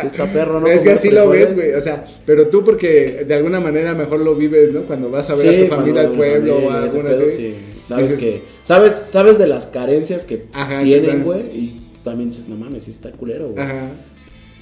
[0.00, 0.66] Sí está perro, ¿no?
[0.68, 4.20] es que así lo ves, güey, o sea, pero tú porque de alguna manera mejor
[4.20, 4.82] lo vives, ¿no?
[4.82, 7.36] Cuando vas a ver Sí, a tu familia al pueblo o ese alguna pedo, así.
[7.36, 7.54] sí.
[7.86, 11.24] Sabes dices, que sabes sabes de las carencias que Ajá, sí, tienen, claro.
[11.24, 13.90] güey, y también dices, "No mames, sí está culero, güey." Ajá.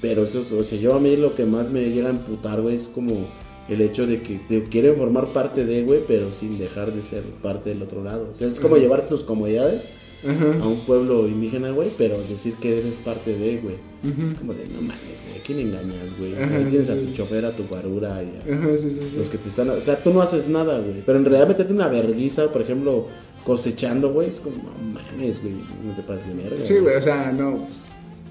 [0.01, 2.61] Pero eso, es- o sea, yo a mí lo que más me llega a emputar,
[2.61, 3.29] güey, es como
[3.69, 7.23] el hecho de que te quieren formar parte de, güey, pero sin dejar de ser
[7.43, 8.29] parte del otro lado.
[8.33, 9.85] O sea, es como llevar tus comodidades
[10.25, 13.77] a un pueblo indígena, güey, pero decir que eres parte de, güey.
[14.03, 14.29] Ujú.
[14.29, 16.33] Es como de, no mames, güey, ¿a quién engañas, güey?
[16.33, 17.07] O sea, ahí tienes sí, a sí.
[17.07, 19.17] tu chofer, a tu guarura y a sí, sí, sí.
[19.19, 19.71] los que te están...
[19.71, 21.03] O sea, tú no haces nada, güey.
[21.07, 23.07] Pero en realidad meterte una verguiza, por ejemplo,
[23.45, 26.57] cosechando, güey, es como, no mames, güey, no te pases de mierda.
[26.65, 27.59] Sí, güey, o sea, no.
[27.59, 27.71] pues,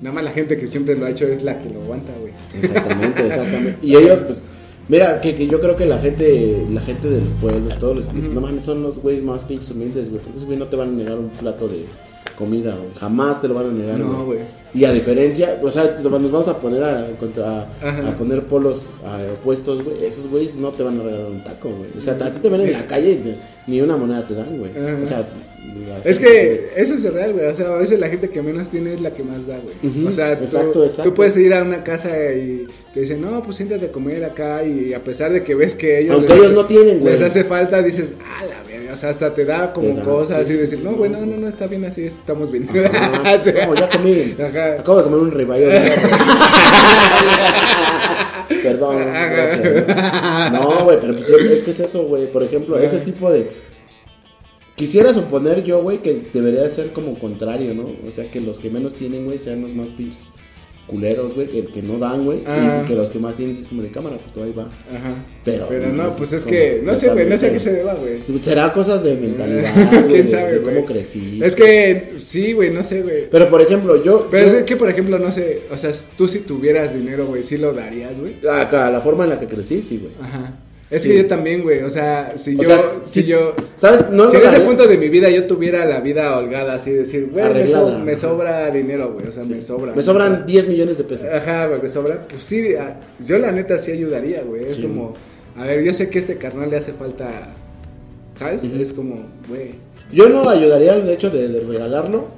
[0.02, 2.34] nada más la gente que siempre lo ha hecho es la que lo aguanta, güey.
[2.62, 3.78] Exactamente, exactamente.
[3.86, 4.42] Y ellos, pues,
[4.88, 8.42] mira, que, que yo creo que la gente, la gente del pueblo, todos los, no
[8.42, 10.22] mames, son los güeyes más pinches humildes, güey.
[10.22, 11.86] Porque esos güey no te van a negar un plato de
[12.38, 12.90] comida, güey.
[12.98, 14.40] Jamás te lo van a negar, No, güey.
[14.74, 19.18] Y a diferencia, o sea, nos vamos a poner a, contra, a poner polos a,
[19.34, 20.06] opuestos, güey.
[20.06, 21.90] Esos güeyes no te van a regalar un taco, güey.
[21.98, 23.36] O sea, a ti te ven en la calle y te-
[23.70, 24.72] ni una moneda te dan, güey.
[25.04, 25.28] O sea,
[26.04, 27.46] Es que eso es real, güey.
[27.48, 30.08] O sea, a veces la gente que menos tiene es la que más da, güey.
[30.08, 31.14] O sea, tú- exacto, tú, exacto.
[31.14, 34.64] puedes ir a una casa y te dicen, no, pues siéntate a comer acá.
[34.64, 36.16] Y a pesar de que ves que ellos.
[36.16, 37.14] Aunque les ellos no tienen, güey.
[37.14, 38.94] Les hace falta, dices, ah, la verga.
[38.94, 40.54] O sea, hasta te da como Te da, cosas sí.
[40.54, 42.68] y decir, no, güey, no, no, no, está bien así, estamos bien.
[42.70, 43.52] Ajá, Sí.
[43.66, 44.36] como ya comí.
[44.80, 45.68] Acabo de comer un ribayo.
[48.64, 49.28] Perdón, Ajá.
[49.28, 50.52] gracias.
[50.54, 52.32] No, güey, pero pues es que es eso, güey.
[52.32, 53.50] Por ejemplo, ese tipo de.
[54.76, 57.90] Quisiera suponer yo, güey, que debería de ser como contrario, ¿no?
[58.08, 60.30] O sea, que los que menos tienen, güey, sean los más pinches
[60.90, 62.44] culeros, güey, que, que no dan, güey.
[62.46, 62.82] Ah.
[62.84, 64.64] Y que los que más tienen sí es como de cámara, pues tú ahí va.
[64.64, 65.24] Ajá.
[65.46, 67.72] Pero- Pero no, pues, pues es que, no sé, güey, no sé a qué se
[67.72, 68.20] deba, güey.
[68.42, 69.74] Será cosas de mentalidad,
[70.08, 70.76] ¿Quién sabe, güey?
[70.76, 71.40] cómo crecí.
[71.44, 73.30] Es que, sí, güey, no sé, güey.
[73.30, 74.28] Pero por ejemplo, yo.
[74.32, 77.44] Pero yo- es que, por ejemplo, no sé, o sea, tú si tuvieras dinero, güey,
[77.44, 78.36] ¿sí lo darías, güey?
[78.50, 80.12] Acá, la forma en la que crecí, sí, güey.
[80.22, 80.54] Ajá.
[80.92, 81.10] Es Sí.
[81.10, 84.10] que yo también, güey, o sea, si O yo, sea, si si- yo, ¿Sabes?
[84.10, 87.30] No si en este punto de mi vida yo tuviera la vida holgada, así decir,
[87.32, 87.92] güey, me, Arreglada.
[87.92, 89.94] so- me sobra dinero, güey, o sea, me sobra.
[89.94, 91.28] Me sobran 10 millones de pesos.
[91.32, 92.26] Ajá, güey, me sobra.
[92.28, 92.70] Pues sí,
[93.26, 94.64] yo la neta sí ayudaría, güey.
[94.66, 94.82] Es Sí.
[94.82, 95.14] como,
[95.56, 97.54] a ver, yo sé que a este carnal le hace falta,
[98.36, 98.64] ¿sabes?
[98.64, 99.76] Es como, güey.
[100.12, 102.30] Yo no ayudaría al hecho de, regalarlo,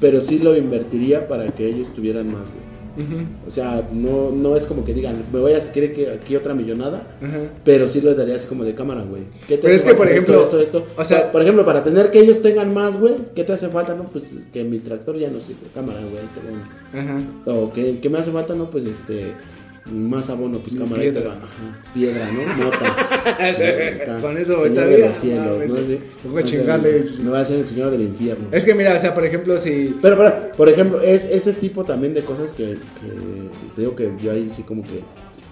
[0.00, 2.71] pero sí lo invertiría para que ellos tuvieran más, güey.
[3.46, 6.54] O sea, no, no es como que digan, me voy a quiere que aquí otra
[6.54, 7.06] millonada,
[7.64, 9.22] pero sí lo daría así como de cámara, güey.
[9.48, 10.20] ¿Qué te Pero hace es que, por falta?
[10.20, 11.00] Esto, ejemplo, esto, esto.
[11.00, 13.68] o sea- por, por ejemplo, para tener que ellos tengan más, güey, ¿qué te hace
[13.68, 13.94] falta?
[13.94, 16.22] No, pues que mi tractor ya no sirve, cámara, güey.
[16.34, 17.50] te.
[17.50, 18.54] O que, ¿qué me hace falta?
[18.54, 19.32] No, pues este,
[19.90, 21.32] más abono, pues te Piedra.
[21.32, 22.64] Ajá, piedra, ¿no?
[22.64, 24.20] Mota.
[24.20, 25.58] Con eso ahorita de los cielos.
[25.68, 25.76] ¿no?
[25.76, 25.98] Sí.
[26.24, 27.04] Voy a No chingarle.
[27.22, 28.48] Me va a hacer el señor del infierno.
[28.52, 29.96] Es que mira, o sea, por ejemplo, si...
[30.00, 33.08] Pero, pero, por ejemplo, es ese tipo también de cosas que, que
[33.74, 35.00] te digo que yo ahí sí como que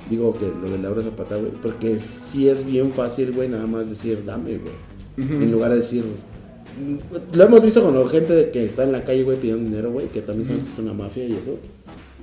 [0.09, 3.89] digo que lo de Laura Zapata, güey, porque sí es bien fácil, güey, nada más
[3.89, 4.75] decir, dame, güey.
[5.17, 9.05] En lugar de decir, mm, lo hemos visto con la gente que está en la
[9.05, 11.59] calle, güey, pidiendo dinero, güey, que también sabes que es una mafia y eso.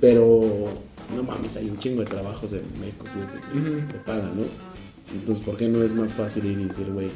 [0.00, 0.68] Pero
[1.16, 4.42] no mames, hay un chingo de trabajos en México, güey, que te- pagan, ¿no?
[5.12, 7.08] Entonces, ¿por qué no es más fácil ir y decir, güey,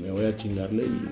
[0.00, 1.10] me voy a chingarle y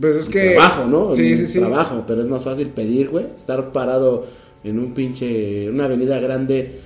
[0.00, 0.50] Pues es y que.
[0.54, 1.14] trabajo, ¿no?
[1.14, 1.58] Sí, sí, sí.
[1.60, 4.26] Trabajo, pero es más fácil pedir, güey, estar parado
[4.64, 6.80] en un pinche, una avenida grande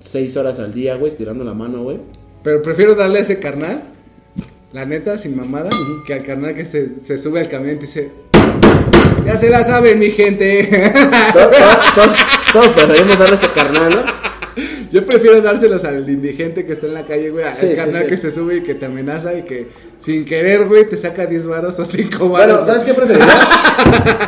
[0.00, 1.98] seis horas al día, güey, estirando la mano, güey.
[2.42, 3.82] Pero prefiero darle a ese carnal,
[4.72, 5.70] la neta, sin mamada,
[6.06, 8.10] que al carnal que se, se sube al camión y dice:
[9.26, 10.68] Ya se la saben, mi gente.
[11.94, 12.16] Todos-
[12.52, 14.28] todos preferimos darle ese carnal, ¿no?
[14.90, 17.44] Yo prefiero dárselos al indigente que está en la calle, güey.
[17.44, 18.08] Al Sí, carnal sí.
[18.08, 21.46] que se sube y que te amenaza y que sin querer, güey, te saca 10
[21.46, 22.52] varos o 5 varos.
[22.56, 23.28] Bueno, ¿sabes qué preferiría?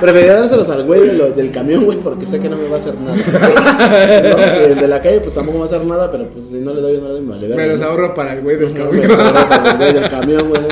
[0.01, 2.77] preferiría dárselos al güey de lo- del camión, güey, porque sé que no me va
[2.77, 3.17] a hacer nada.
[3.17, 4.65] ¿No?
[4.67, 6.75] El de la calle, pues tampoco me va a hacer nada, pero pues si no
[6.75, 8.85] le doy, no le doy, me vale Me los ahorro para el güey del No,
[8.91, 9.07] camión.
[9.09, 10.63] me agarro para el güey del camión, güey.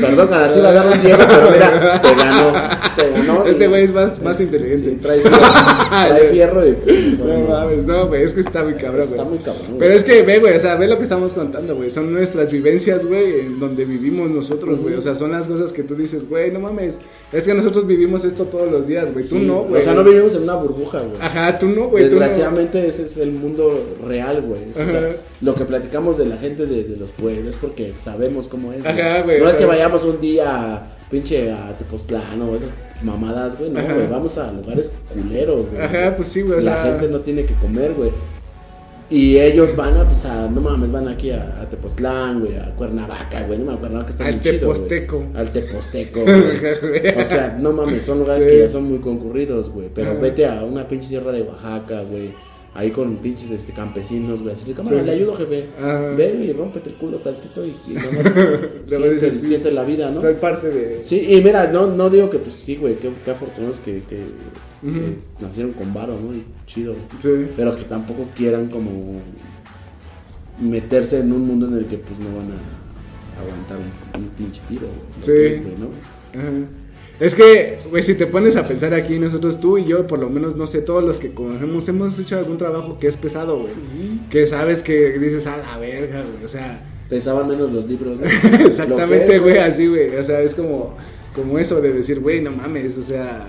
[0.00, 2.52] Perdón, canal, iba a dar un Diego, pero mira, te ganó.
[2.96, 3.44] Te ganó.
[3.48, 4.90] Y- güey es más, más inteligente.
[4.90, 5.38] Sí, trae fierro,
[5.90, 6.72] trae fierro y.
[6.72, 9.28] pues, No mames, no, güey, es que está muy cabrón, Está güey.
[9.28, 9.76] muy cabrón.
[9.78, 11.90] Pero es que ve, güey, o sea, ve lo que estamos contando, güey.
[11.90, 14.94] Son nuestras vivencias, güey, en donde vivimos nosotros, güey.
[14.94, 17.00] O sea, son las cosas que tú dices, güey, no mames.
[17.32, 19.24] Es que nosotros vivimos esto todos los días, güey.
[19.24, 19.80] Tú Sí, no, güey.
[19.80, 21.20] O sea, no vivimos en una burbuja, güey.
[21.20, 22.04] Ajá, tú no, güey.
[22.04, 22.10] no.
[22.10, 24.60] Desgraciadamente ese es el mundo real, güey.
[24.70, 25.16] O sea.
[25.40, 28.84] Lo que platicamos de la gente de, de los pueblos porque sabemos cómo es.
[28.84, 32.68] Ajá, güey, No o es que vayamos un día pinche a Tepoztlán o esas
[33.02, 33.70] mamadas, güey.
[33.70, 33.94] No, Ajá.
[33.94, 34.06] güey.
[34.08, 35.82] Vamos a lugares culeros, güey.
[35.82, 38.10] Ajá, pues sí, güey, o La sea- gente no tiene que comer, güey.
[39.12, 42.72] Y ellos van a, pues, a, no mames, van aquí a, a Tepoztlán, güey, a
[42.76, 44.60] Cuernavaca, güey, no me acuerdo que está Al chido, güey.
[44.60, 45.24] Teposteco.
[45.34, 47.08] Al Teposteco, güey.
[47.16, 48.50] O sea, no mames, son lugares Sí.
[48.50, 49.88] que ya son muy concurridos, güey.
[49.92, 50.20] Pero Ajá.
[50.20, 52.34] vete a una pinche sierra de Oaxaca, güey.
[52.72, 54.54] Ahí con pinches este, campesinos, güey.
[54.54, 55.04] Así de cámara, Sí.
[55.04, 55.64] le ayudo, jefe.
[56.16, 58.32] Ven y rómpete el culo tantito y, y nada más
[58.86, 60.20] siente, sí, siente la vida, ¿no?
[60.20, 61.04] Soy parte de.
[61.04, 64.20] Sí, y mira, no, no digo que pues sí, güey, qué, qué afortunados que, que,
[65.40, 66.32] nacieron con varo, ¿no?
[66.34, 66.94] Y chido.
[67.18, 67.46] Sí.
[67.56, 69.20] Pero que tampoco quieran como
[70.60, 74.60] meterse en un mundo en el que pues no van a aguantar un, un pinche
[74.68, 75.26] tiro, güey, Sí.
[75.32, 75.86] que es, güey, ¿no?
[76.38, 76.68] Ajá.
[77.20, 80.30] Es que, güey, si te pones a pensar aquí, nosotros, tú y yo, por lo
[80.30, 83.72] menos, no sé, todos los que conocemos, hemos hecho algún trabajo que es pesado, güey.
[84.30, 86.44] Que sabes que dices, a la verga, güey.
[86.44, 86.80] O sea,
[87.10, 88.26] Pesaban menos los libros, ¿no?
[88.66, 90.14] exactamente, güey, así, güey.
[90.14, 90.94] O sea, es como,
[91.34, 93.48] como eso de decir, güey, no mames, o sea,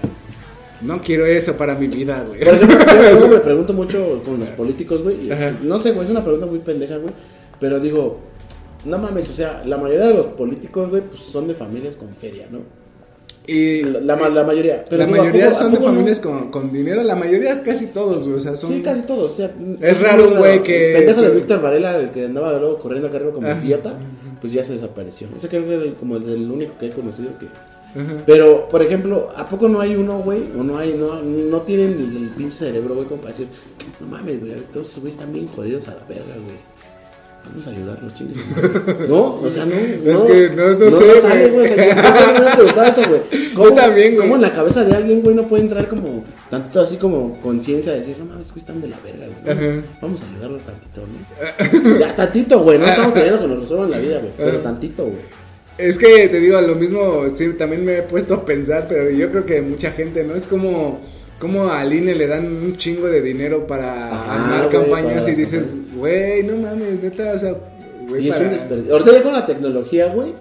[0.82, 2.40] no quiero eso para mi vida, güey.
[2.40, 5.30] Por ejemplo, yo me pregunto mucho con los políticos, güey.
[5.62, 7.14] No sé, güey, es una pregunta muy pendeja, güey.
[7.60, 8.18] Pero digo,
[8.84, 12.16] no mames, o sea, la mayoría de los políticos, güey, pues son de familias con
[12.16, 12.62] feria, ¿no?
[13.48, 14.86] Y La, la, la mayoría.
[14.88, 15.96] Pero la digo, ¿a mayoría poco- son de poco no?
[15.96, 18.38] familias con, con dinero, la mayoría casi todos, güey.
[18.38, 18.70] O sea, son.
[18.72, 19.32] Sí, casi todos.
[19.32, 19.52] O sea,
[19.82, 23.08] Es raro un güey que- El pendejo de Víctor Varela, el que andaba luego corriendo
[23.08, 23.60] acá arriba como Ajá.
[23.64, 23.94] idiota,
[24.40, 25.28] pues ya se desapareció.
[25.36, 27.48] Ese creo que era como el, el único que he conocido que.
[28.00, 28.24] Ajá.
[28.26, 30.44] Pero, por ejemplo, ¿a poco no hay uno, güey?
[30.58, 33.48] O no hay, no, no tienen el, el pinche cerebro, güey, como para decir,
[34.00, 36.71] no mames, güey, todos esos güeyes están bien jodidos a la verga, güey.
[37.50, 38.38] Vamos a ayudarlos, chingues.
[38.38, 39.08] su madre".
[39.08, 39.76] No, o sea, no.
[39.76, 41.66] no que no- no sé, sale, güey.
[41.66, 43.22] O sea, yo, yo siempre me he preguntado eso, güey.
[43.56, 44.22] ¿Cómo, también, güey.
[44.28, 47.92] ¿Cómo en la cabeza de alguien, güey, no puede entrar como, tanto así como conciencia
[47.92, 49.52] de decir, no mames, güey, están de la verga, güey.
[49.80, 49.86] Ajá.
[50.02, 52.00] Vamos a ayudarlos tantito, ¿no?
[52.00, 52.80] Ya, tantito, güey.
[52.80, 54.32] No estamos pidiendo que nos resuelvan la vida, güey.
[54.38, 55.42] Pero tantito, güey.
[55.78, 59.30] Es que te digo, lo mismo, sí, también me he puesto a pensar, pero yo
[59.32, 60.36] creo que mucha gente, ¿no?
[60.36, 61.00] Es como,
[61.42, 65.36] como al INE le dan un chingo de dinero para Ajá, armar campañas para y
[65.36, 67.56] dices, güey, no mames, neta, o sea,
[68.08, 68.46] güey, para...
[68.46, 68.94] un desperdicio.
[68.94, 70.34] Ahorita ya con la tecnología, güey.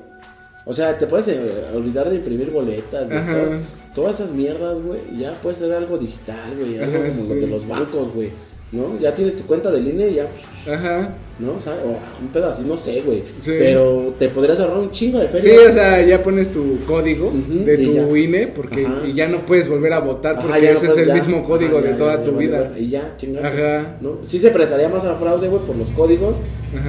[0.67, 1.41] O sea, te puedes eh,
[1.75, 3.61] olvidar de imprimir boletas, de todas,
[3.95, 5.01] todas esas mierdas, güey.
[5.17, 6.79] Ya puede ser algo digital, güey.
[6.79, 7.35] Algo Ajá, como sí.
[7.35, 8.31] lo de los bancos, güey.
[8.73, 8.97] ¿No?
[9.01, 10.27] Ya tienes tu cuenta de línea y ya,
[10.65, 11.15] pues, Ajá.
[11.41, 11.55] ¿no?
[11.55, 13.25] O sea, o un pedo así, no sé, güey.
[13.41, 13.53] Sí.
[13.59, 15.69] Pero te podrías ahorrar un chingo de Sí, feria.
[15.69, 18.03] o sea, ya pones tu código de tu ya.
[18.19, 19.03] INE porque Ajá.
[19.09, 21.15] y ya no puedes volver a votar Ajá, porque no ese es el ya.
[21.15, 22.73] mismo código Ajá, de toda tu vida.
[22.79, 23.49] Y ya, chingaste.
[23.49, 23.97] Ajá.
[24.01, 24.19] ¿no?
[24.23, 26.37] Sí se prestaría más al fraude, güey, por los códigos.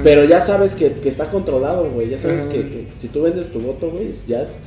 [0.04, 2.08] Pero ya sabes que, que está controlado, güey.
[2.10, 4.58] Ya sabes que, que si tú vendes tu voto, güey, ya es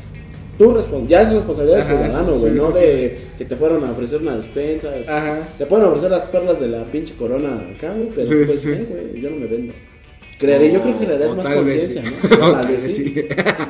[0.57, 2.51] tu respon- ya es responsabilidad del Ajá, ciudadano, sí, güey.
[2.53, 4.89] sí, no sí, de que te fueron a ofrecer una despensa.
[5.07, 5.47] Ajá.
[5.57, 8.85] Te pueden ofrecer las perlas de la pinche corona acá, güey, pero tú decir, "Eh,
[9.11, 9.73] güey, yo no me vendo.
[10.37, 12.03] Creeré, yo creo que creerías O más conciencia.
[12.03, 12.47] ¿no?
[12.47, 13.15] O Tal vez sí.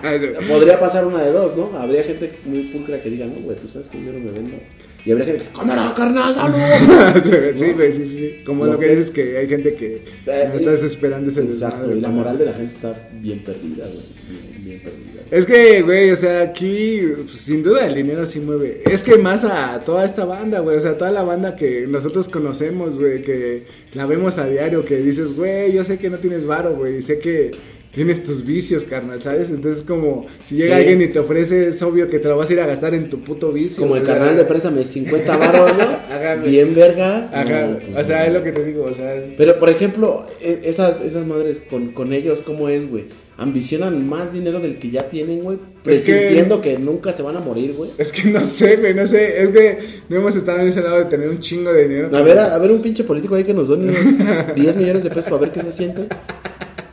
[0.49, 1.69] Podría pasar una de dos, ¿no?
[1.77, 4.57] Habría gente muy pulcra que diga, no, güey, tú sabes que yo no me vendo.
[5.05, 6.55] Y habría gente que dice, ¡cámara, carnal, dalo!
[7.55, 8.35] sí, güey, sí, sí.
[8.43, 11.77] Como Lo lo que dices que hay gente que Eh, no estás esperando ese Exacto,
[11.81, 12.13] desmadre, y la ¿no?
[12.15, 14.05] moral de la gente está bien perdida, güey.
[14.27, 15.14] Bien, bien perdida.
[15.31, 18.81] Es que, güey, o sea, aquí pues, sin duda el dinero sí mueve.
[18.89, 22.29] Es que más a toda esta banda, güey, o sea, toda la banda que nosotros
[22.29, 26.45] conocemos, güey, que la vemos a diario, que dices, güey, yo sé que no tienes
[26.45, 27.51] varo, güey, y sé que
[27.91, 29.49] tienes tus vicios, carnal, ¿sabes?
[29.49, 30.81] Entonces, como si llega Sí.
[30.81, 33.09] alguien y te ofrece, es obvio que te lo vas a ir a gastar en
[33.09, 33.81] tu puto vicio.
[33.81, 35.83] Como el o sea, carnal de préstame 50 baros, ¿no?
[36.13, 36.35] Ajá.
[36.35, 37.29] Bien verga.
[37.33, 39.69] Ajá, No, pues, o sea, es lo que te digo, o sea, es- Pero, por
[39.69, 43.05] ejemplo, e- esas, esas madres con, con ellos, ¿cómo es, güey?
[43.37, 45.57] Ambicionan más dinero del que ya tienen, güey.
[45.83, 46.77] Pues que- Presintiendo que...
[46.79, 47.91] nunca se van a morir, güey.
[47.97, 50.97] es que no sé, güey, no sé, es que no hemos estado en ese lado
[50.99, 52.15] de tener un chingo de dinero.
[52.15, 55.03] A ver, a, a ver un pinche político ahí que nos done unos 10 millones
[55.03, 56.07] de pesos para ver qué se siente.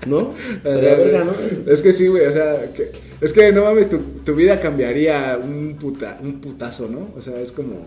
[0.06, 0.34] ¿No?
[0.56, 1.32] Estaría verga, ¿no?
[1.70, 5.38] Es que sí, güey, o sea, que- es que no mames, tu, tu vida cambiaría
[5.40, 7.10] un, puta, un putazo, ¿no?
[7.16, 7.86] O sea, es como,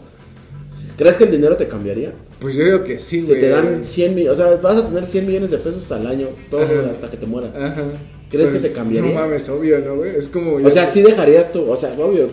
[0.98, 2.14] ¿Crees que el dinero te cambiaría?
[2.40, 3.42] pues yo digo que sí, Si güey.
[3.42, 6.28] te dan 100 millones, o sea, vas a tener 100 millones de pesos al año,
[6.50, 6.90] todo Ajá.
[6.90, 7.52] hasta que te mueras.
[7.54, 7.84] Ajá.
[8.30, 9.14] ¿Crees Pues, que te cambiaría?
[9.14, 10.16] No mames, obvio, ¿no, güey?
[10.16, 10.56] Es como...
[10.56, 12.28] O sea, sí dejarías tu, o sea, obvio,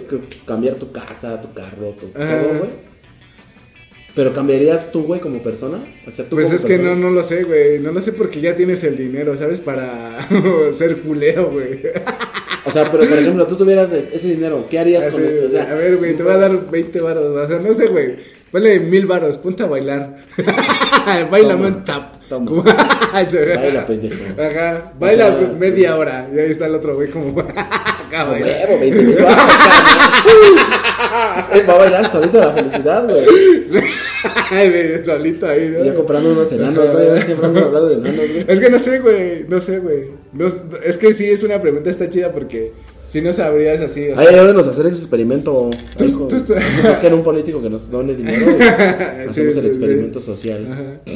[0.46, 2.70] cambiar tu casa, tu carro, tu todo, güey.
[4.14, 5.78] Pero cambiarías tú, güey, como persona?
[6.06, 7.78] O sea, tú Pues como es que no, no lo sé, güey.
[7.78, 9.60] No lo sé porque ya tienes el dinero, ¿sabes?
[9.60, 10.18] Para
[10.74, 11.80] ser culero, güey.
[12.66, 15.46] O sea, pero por ejemplo, tú tuvieras es- ese dinero, ¿qué harías con eso?
[15.46, 17.24] O sea, a ver, güey, te voy a dar 20 varos.
[17.24, 18.16] O sea, no sé, güey.
[18.52, 20.18] Ponle mil varos, ponte a bailar.
[21.30, 22.16] Bailame un tap.
[22.28, 22.62] toma.
[23.12, 24.16] Baila, pendejo.
[24.40, 26.28] Ajá, baila sea, media hora.
[26.34, 27.38] Y ahí está el otro, güey, como.
[27.40, 28.46] Acá, A baila.
[28.46, 31.46] huevo, 20 mil baros, carnal.
[31.52, 33.24] Él va a bailar solito la felicidad, güey.
[34.50, 35.84] Ay, güey, solito ahí, ¿no?
[35.84, 37.16] Ya comprando unos enanos, ¿no?
[37.16, 38.44] Ya siempre ando hablando de enanos, güey.
[38.46, 40.10] Es que no sé, güey, no sé, güey.
[40.32, 40.46] No-
[40.84, 42.72] es que sí es una pregunta, está chida porque
[43.06, 45.70] si no sabrías así, o sea, ayúdenos a hacer ese experimento.
[45.96, 46.36] Tú- Ahí con- tú
[46.88, 48.62] Busquen un político que nos done dinero y
[49.28, 50.26] hacemos Sí, el experimento sí.
[50.26, 51.00] social.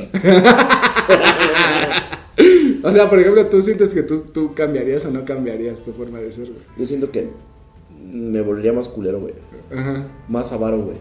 [2.83, 6.18] o sea, por ejemplo, tú sientes que tú, tú cambiarías o no cambiarías tu forma
[6.20, 6.59] de ser, güey.
[6.79, 7.29] Yo siento que
[8.12, 9.35] me volvería más culero, güey.
[9.75, 10.96] Ajá, Más avaro, güey.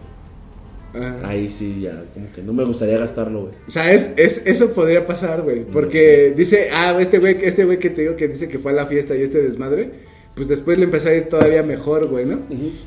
[0.94, 1.28] ajá.
[1.28, 3.52] Ahí sí, ya, como que no me gustaría gastarlo, güey.
[3.68, 5.64] O sea, es, es, eso podría pasar, güey.
[5.64, 8.74] Porque dice, ah, este güey, este güey que te digo que dice que fue a
[8.74, 9.90] la fiesta y este desmadre,
[10.36, 12.40] pues después le empezó a ir todavía mejor, güey, ¿no?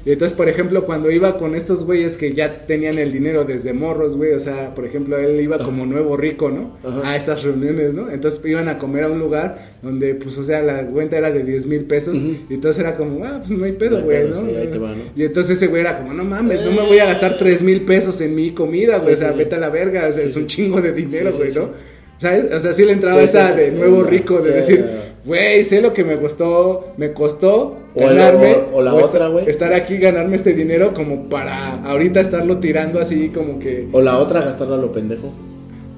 [0.06, 3.74] Y entonces, por ejemplo, cuando iba con estos güeyes que ya tenían el dinero desde
[3.74, 6.78] morros, güey, o sea, por ejemplo, él iba como nuevo rico, ¿no?
[7.04, 8.12] A estas reuniones, ¿no?
[8.12, 11.44] Entonces iban a comer a un lugar donde, pues, o sea, la cuenta era de
[11.44, 14.18] 10 mil pesos y entonces era como, ah, pues no hay No pedo, hay güey,
[14.28, 14.48] pedo, ¿no?
[14.48, 15.02] sí, ahí te va, ¿no?
[15.16, 17.82] Y entonces ese güey era como, no mames, no me voy a gastar 3 mil
[17.82, 20.24] pesos en mi comida, güey, Sí, o sea, sí, vete a la verga, o sea,
[20.24, 21.62] es un chingo de dinero, güey, ¿no?
[21.66, 21.72] sí.
[22.20, 22.54] ¿Sabes?
[22.54, 24.86] O sea, sí le entraba esa de nuevo rico, de decir.
[25.30, 28.54] Güey, sé lo que me costó, me costó O la- ganarme.
[28.74, 29.50] o- o la est- otra, güey.
[29.50, 34.18] Estar aquí, ganarme este dinero como para ahorita estarlo tirando así como que, O la
[34.18, 35.32] otra, gastarlo a lo pendejo.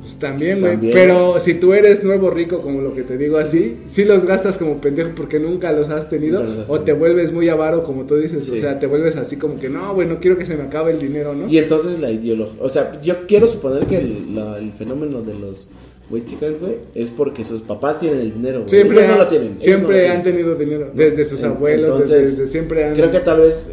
[0.02, 0.78] pues también, güey.
[0.92, 4.58] Pero si tú eres nuevo rico, como lo que te digo así, sí los gastas
[4.58, 6.40] como pendejo porque nunca los has tenido.
[6.40, 8.50] Nunca los has o te vuelves muy avaro, como tú dices.
[8.50, 10.92] O sea, te vuelves así como que, no, güey, no quiero que se me acabe
[10.94, 11.48] el dinero, ¿no?
[11.48, 15.36] Y entonces la ideología, o sea, yo quiero suponer que el, la- el fenómeno de
[15.36, 15.68] los
[16.12, 18.70] güey chicas, güey, es porque sus papás tienen el dinero, güey.
[18.70, 19.48] Siempre, Ellos no han- lo tienen.
[19.54, 20.42] ellos siempre no lo han tienen.
[20.44, 20.86] tenido dinero.
[20.88, 20.92] ¿no?
[20.94, 22.96] Desde sus abuelos, entonces, desde, desde siempre han.
[22.96, 23.72] Creo que tal vez,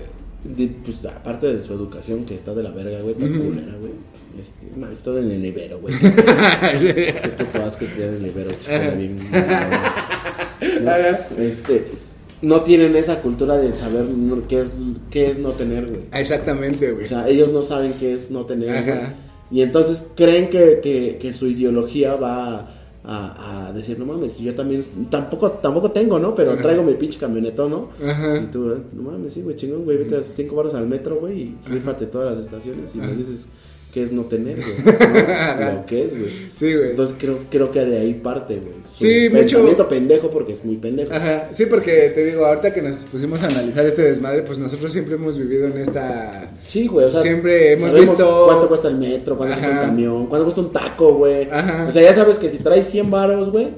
[0.84, 3.48] pues aparte de su educación que está de la verga, güey, tan Ujú.
[3.50, 3.92] culera, güey.
[4.38, 5.92] Este, man, estoy en el Ibero, güey.
[5.98, 8.50] Qué puto asco estudiar en el Ibero,
[8.96, 9.18] bien.
[10.84, 11.42] ¿no?
[11.42, 11.84] Este,
[12.42, 14.68] no tienen esa cultura de saber no- qué es,
[15.10, 16.02] qué es no tener, güey.
[16.12, 17.04] Exactamente, güey.
[17.04, 18.70] O sea, ellos no saben qué es no tener.
[18.76, 18.94] Ajá.
[18.94, 19.27] güey.
[19.50, 22.70] Y entonces creen que, que, que su ideología va
[23.04, 26.34] a, a decir, no mames, que yo también, tampoco, tampoco tengo, ¿no?
[26.34, 26.60] Pero Ajá.
[26.62, 27.88] traigo mi pinche camionetón, ¿no?
[28.06, 28.38] Ajá.
[28.38, 31.40] Y tú, no mames, sí, güey, chingón, güey, vete a cinco baros al metro, güey,
[31.40, 33.46] y rífate todas las estaciones y me dices
[33.92, 34.96] qué es no tener, güey.
[35.60, 35.72] ¿no?
[35.72, 36.30] Lo que es, güey.
[36.58, 36.90] Sí, güey.
[36.90, 38.74] Entonces creo, creo que de ahí parte, güey.
[38.82, 41.12] Sí, mucho- pensamiento pendejo porque es muy pendejo.
[41.14, 44.92] Ajá, sí, porque te digo, ahorita que nos pusimos a analizar este desmadre, pues nosotros
[44.92, 46.52] siempre hemos vivido en esta...
[46.58, 49.80] Sí, güey, o sea, Siempre hemos visto- cuánto cuesta el metro, cuánto cuesta Ajá.
[49.82, 51.48] un camión, cuánto cuesta un taco, güey.
[51.50, 51.86] Ajá.
[51.88, 53.68] O sea, ya sabes que si traes 100 varos, güey,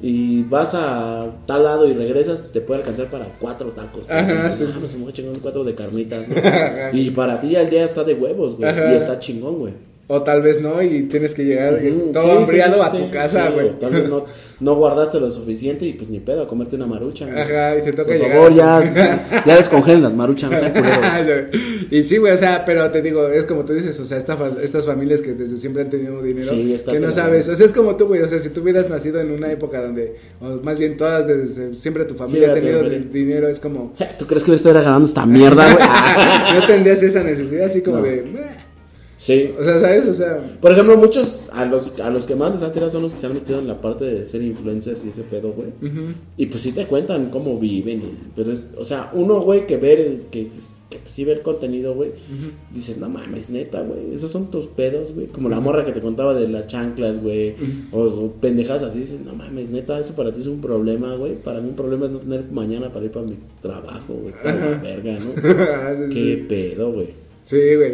[0.00, 4.08] y vas a tal lado y regresas, pues te puede alcanzar para cuatro tacos.
[4.10, 5.24] Ajá, sí, sí.
[5.40, 6.34] cuatro de carnitas, ¿no?
[6.92, 8.92] Y para ti ya el día está de huevos, güey, Ajá.
[8.92, 9.72] y está chingón, güey.
[10.08, 12.96] O tal vez no, y tienes que llegar Ujú, todo sí, hambriado sí, a sí,
[12.98, 13.76] tu casa, güey.
[13.80, 14.24] Tal vez no,
[14.60, 17.26] no guardaste lo suficiente y pues ni pedo, a comerte una marucha.
[17.26, 17.36] güey.
[17.40, 18.30] Ajá, y te toca Por llegar.
[18.36, 18.58] favor, así.
[18.94, 21.56] ya, ya descongelen las maruchas, no sean culeros.
[21.90, 24.36] y sí, güey, o sea, pero te digo, es como tú dices, o sea, esta
[24.36, 27.66] fa- estas familias que desde siempre han tenido dinero, está que no sabes, o sea,
[27.66, 30.62] es como tú, güey, o sea, si tú hubieras nacido en una época donde, o
[30.62, 32.80] más bien todas, desde siempre tu familia ha tenido
[33.12, 36.60] dinero, es como, ¿Tú crees que yo estuviera ganando esta mierda, güey?
[36.60, 38.02] no tendrías esa necesidad así como No.
[38.04, 38.24] de.
[39.18, 39.50] Sí.
[39.58, 40.06] o sea, ¿sabes?
[40.06, 43.02] O sea, Por ejemplo, muchos a los, a los que más les han tirado son
[43.02, 45.68] los que se han metido en la parte de ser influencers y ese pedo, güey.
[46.36, 47.98] Y pues sí te cuentan cómo viven.
[48.00, 50.48] y- pero es, o sea, uno, güey, que ver el- que
[50.88, 52.10] que sí ve el contenido, güey,
[52.72, 55.26] dices, no mames, neta, güey, esos son tus pedos, güey.
[55.26, 57.56] Como la morra que te contaba de las chanclas, güey,
[57.90, 61.34] o, o pendejas así, dices, no mames, neta, eso para ti es un problema, güey.
[61.34, 64.32] Para mí un problema es no tener mañana para ir para mi trabajo, güey.
[64.80, 65.32] Verga, ¿no?
[65.74, 66.14] Ah, sí.
[66.14, 67.08] Qué pedo, güey.
[67.42, 67.92] Sí, güey.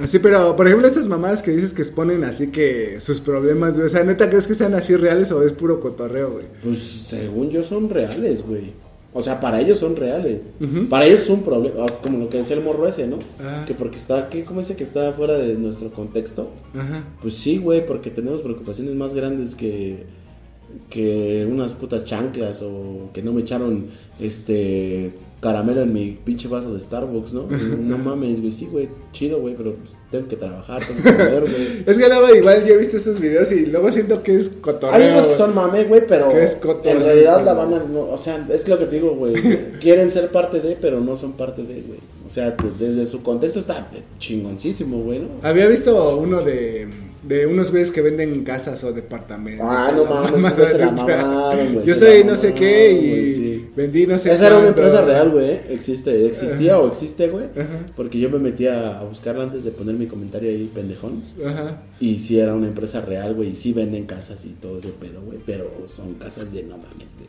[0.00, 3.86] Así, pero por ejemplo, estas mamadas que dices que exponen así que sus problemas, güey.
[3.86, 6.46] O sea, neta, ¿crees que sean así reales o es puro cotorreo, güey?
[6.62, 8.72] Pues según yo son reales, güey.
[9.14, 10.44] O sea, para ellos son reales.
[10.88, 11.86] Para ellos es un problema.
[12.02, 13.18] Como lo que decía el morro ese, ¿no?
[13.40, 13.64] Ah.
[13.66, 14.44] Que porque está, ¿qué?
[14.44, 16.50] ¿cómo dice que está fuera de nuestro contexto?
[16.74, 17.04] Ajá.
[17.20, 20.04] Pues sí, güey, porque tenemos preocupaciones más grandes que,
[20.90, 23.86] que unas putas chanclas o que no me echaron
[24.20, 27.46] este caramelo en mi pinche vaso de Starbucks, ¿no?
[27.46, 31.40] No mames, güey, sí, güey, chido, güey, pero pues, tengo que trabajar, tengo que comer,
[31.42, 31.84] güey.
[31.86, 34.94] Es que luego igual yo he visto esos videos y luego siento que es cotorreo.
[34.94, 38.00] Hay unos que son mame, güey, pero Que es cotorreo, en realidad la banda, no,
[38.00, 39.34] o sea, es lo que te digo, güey.
[39.80, 41.98] quieren ser parte de, pero no son parte de, güey.
[42.26, 45.28] O sea, de- desde su contexto está chingoncísimo, güey, ¿no?
[45.42, 46.88] Había visto uno de,
[47.22, 49.66] de unos güeyes que venden casas o departamentos.
[49.68, 53.68] Ah, no mames, se la de- mamaron, güey, Yo soy no sé qué y sí.
[53.76, 55.58] vendí no sé Esa era una empresa real, güey.
[55.68, 57.46] Existe, existía o existe, güey.
[57.96, 61.20] Porque yo me metía a buscarla antes de poner mi comentario ahí, pendejón.
[61.44, 61.82] Ajá.
[62.00, 63.50] Y sí era una empresa real, güey.
[63.50, 65.38] Y sí venden casas y todo ese pedo, güey.
[65.44, 67.26] Pero son casas de, no mames, de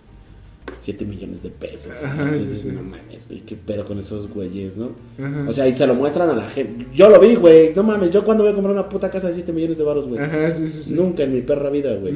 [0.80, 2.04] 7 millones de pesos.
[2.04, 2.70] Ajá, sí, sí.
[2.70, 3.42] No mames, güey.
[3.42, 4.92] ¿Qué pedo con esos güeyes, no?
[5.18, 5.46] Ajá.
[5.48, 6.86] O sea, y se lo muestran a la gente.
[6.94, 7.74] Yo lo vi, güey.
[7.76, 10.08] No mames, yo cuando voy a comprar una puta casa de 7 millones de baros,
[10.08, 10.22] güey.
[10.22, 10.94] Ajá, sí, sí, sí.
[10.94, 12.16] Nunca en mi perra vida, güey.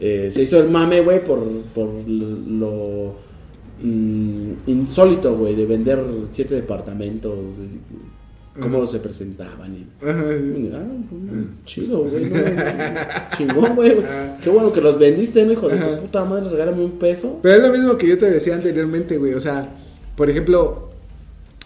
[0.00, 3.14] Eh, se hizo el mame, güey, por, por lo
[3.82, 7.38] mm, insólito, güey, de vender siete departamentos,
[8.60, 8.86] cómo Ajá.
[8.86, 9.74] se presentaban.
[9.74, 10.70] Y, Ajá, sí.
[10.74, 10.78] Ah,
[11.10, 12.30] mm, chido, güey.
[12.30, 12.40] no,
[13.36, 13.96] chingón, güey.
[14.42, 16.50] Qué bueno que los vendiste, ¿no, hijo de tu puta madre?
[16.50, 17.40] Regálame un peso.
[17.42, 19.34] Pero es lo mismo que yo te decía anteriormente, güey.
[19.34, 19.68] O sea,
[20.16, 20.90] por ejemplo,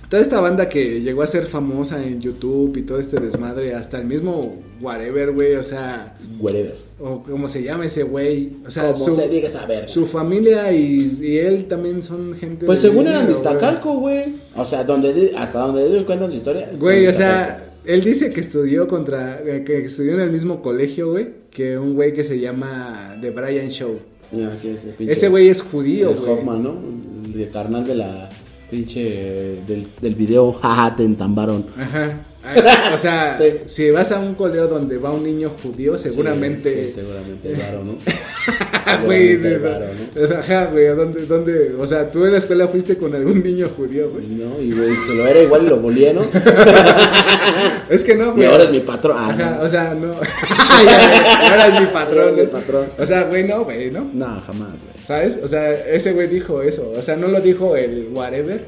[0.09, 3.99] toda esta banda que llegó a ser famosa en YouTube y todo este desmadre, hasta
[4.01, 5.55] el mismo Whatever, güey.
[5.57, 6.77] O sea, Whatever.
[7.01, 8.53] o como se llama ese güey.
[8.67, 9.89] O sea, Como su, se diga saber.
[9.89, 12.67] su familia y, y él también son gente.
[12.67, 13.33] Pues según eran de.
[13.33, 14.35] Iztacalco, güey.
[14.57, 16.71] O sea, donde hasta donde ellos cuentan su historia.
[16.79, 21.11] Güey, o sea, él dice que estudió contra, eh, que estudió en el mismo colegio,
[21.13, 23.99] güey, que un güey que se llama The Brian Show.
[24.33, 26.61] Ah, sí, ese güey es judío, güey.
[26.61, 26.79] ¿no?
[27.25, 28.29] El de carnal de la
[28.71, 31.67] pinche del, del video jaja te entambaron.
[31.79, 32.19] Ajá.
[32.57, 33.45] Ah, O sea, Sí.
[33.67, 36.73] si vas a un colegio donde va un niño judío, seguramente.
[36.73, 37.99] Sí, sí, seguramente varo, ¿no?
[39.05, 39.85] Güey, de- varo,
[40.17, 40.39] ¿no?
[40.39, 41.75] Ajá, güey, ¿a ¿dónde, dónde?
[41.79, 44.27] O sea, tú en la escuela fuiste con algún niño judío, güey.
[44.29, 46.23] No, y güey, se lo era igual y lo volía, ¿no?
[47.91, 48.47] Es que no, Y güey.
[48.47, 49.17] ahora es mi patrón.
[49.19, 49.63] Ah, Ajá, no.
[49.65, 50.13] o sea, no.
[50.13, 52.87] Ahora es mi patrón, es mi patrón.
[52.99, 54.09] O sea, güey, no, güey, ¿no?
[54.13, 55.07] No, jamás, güey.
[55.07, 55.39] ¿Sabes?
[55.43, 56.93] O sea, ese güey dijo eso.
[56.97, 58.63] O sea, no lo dijo el whatever.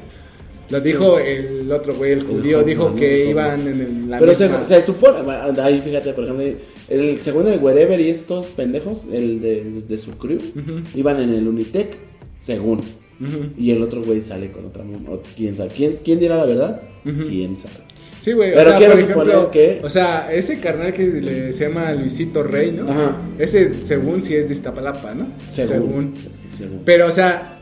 [0.71, 2.63] Lo dijo el otro güey, el judío.
[2.63, 4.63] Dijo que iban en el- la Pero se, misma...
[4.63, 5.17] se supone,
[5.61, 6.45] ahí fíjate, por ejemplo,
[6.89, 10.39] el, según el Wherever y estos pendejos, el de, de su crew,
[10.95, 11.95] iban en el Unitec,
[12.41, 12.81] según.
[13.57, 15.69] Y el otro güey sale con otra o quién sabe.
[15.75, 16.81] ¿Quién, quién dirá la verdad?
[17.03, 17.75] ¿Quién sabe?
[18.19, 18.51] Sí, güey.
[18.53, 22.43] O sea, quiero por ejemplo, que- o sea, ese carnal que le, se llama Luisito
[22.43, 22.89] Rey, ¿no?
[22.89, 23.17] Ajá.
[23.39, 25.27] Ese, según si es de Iztapalapa, ¿no?
[25.51, 26.13] Según.
[26.57, 26.81] Según.
[26.85, 27.59] Pero, o sea,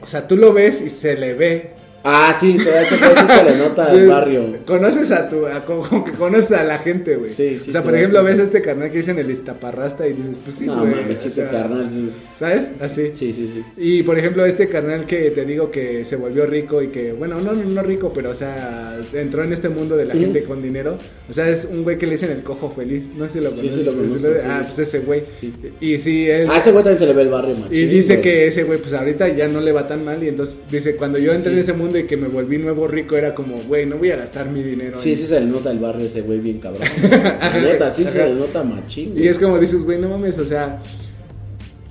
[0.00, 1.70] o sea, tú lo ves y se le ve.
[2.04, 4.56] Ah, sí, se, pues, sí se le nota al barrio.
[4.66, 7.30] Conoces a tu, a- como, que conoces a la gente, güey.
[7.30, 10.12] Sí, sí, O sea, por ejemplo, ves a este carnal que dicen el Iztaparrasta y
[10.14, 10.94] dices, pues sí, no güey.
[10.94, 11.88] mames, o ese carnal.
[11.88, 12.10] sí.
[12.36, 12.70] ¿Sabes?
[12.80, 13.10] Así.
[13.12, 13.62] Sí, sí, sí.
[13.76, 17.40] Y por ejemplo, este carnal que te digo que se volvió rico y que, bueno,
[17.40, 20.24] no, no, no rico, pero o sea, entró en este mundo de la Ujú.
[20.24, 20.98] gente con dinero.
[21.30, 23.08] O sea, es un güey que le dicen el cojo feliz.
[23.16, 23.74] No sé si lo Sí, conoces.
[23.80, 24.40] sí lo pero conozco, lo- sí.
[24.48, 25.22] Ah, pues ese güey.
[25.40, 25.52] Sí.
[25.80, 26.50] Y sí, él.
[26.50, 27.76] A ese güey también se le ve el barrio, machín.
[27.78, 28.22] y dice güey.
[28.22, 30.20] que ese güey, pues ahorita ya no le va tan mal.
[30.22, 31.56] Y entonces dice, cuando yo entré Sí.
[31.56, 34.16] en ese mundo y que me volví nuevo rico, era como, güey, no voy a
[34.16, 34.98] gastar mi dinero.
[34.98, 36.86] Sí, en- sí se le nota el barrio ese güey bien cabrón.
[37.62, 39.14] Neta, sí se le nota machín.
[39.16, 40.80] Y es como dices, güey, no mames, o sea,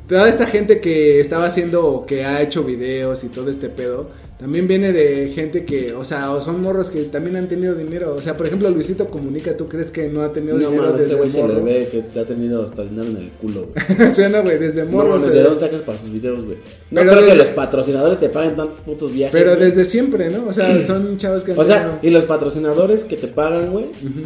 [0.07, 4.09] toda esta gente que estaba haciendo, que ha hecho videos y todo este pedo,
[4.41, 8.15] también viene de gente que, o sea, o son morros que también han tenido dinero.
[8.15, 10.95] O sea, por ejemplo, Luisito Comunica, ¿tú crees que no ha tenido No dinero mames,
[11.01, 13.69] ese desde güey se le ve que te ha tenido hasta dinero en el culo,
[13.97, 14.13] güey.
[14.15, 15.09] Suena, güey, desde No morro.
[15.09, 16.57] mames, se- ¿de dónde sacas para sus videos, güey?
[16.89, 19.31] No Pero creo que desde- los patrocinadores te paguen tantos putos viajes.
[19.31, 20.47] Pero desde siempre, ¿no?
[20.47, 23.71] O sea, son chavos que han O sea, tenido- y los patrocinadores que te pagan,
[23.71, 24.21] güey, Ujú.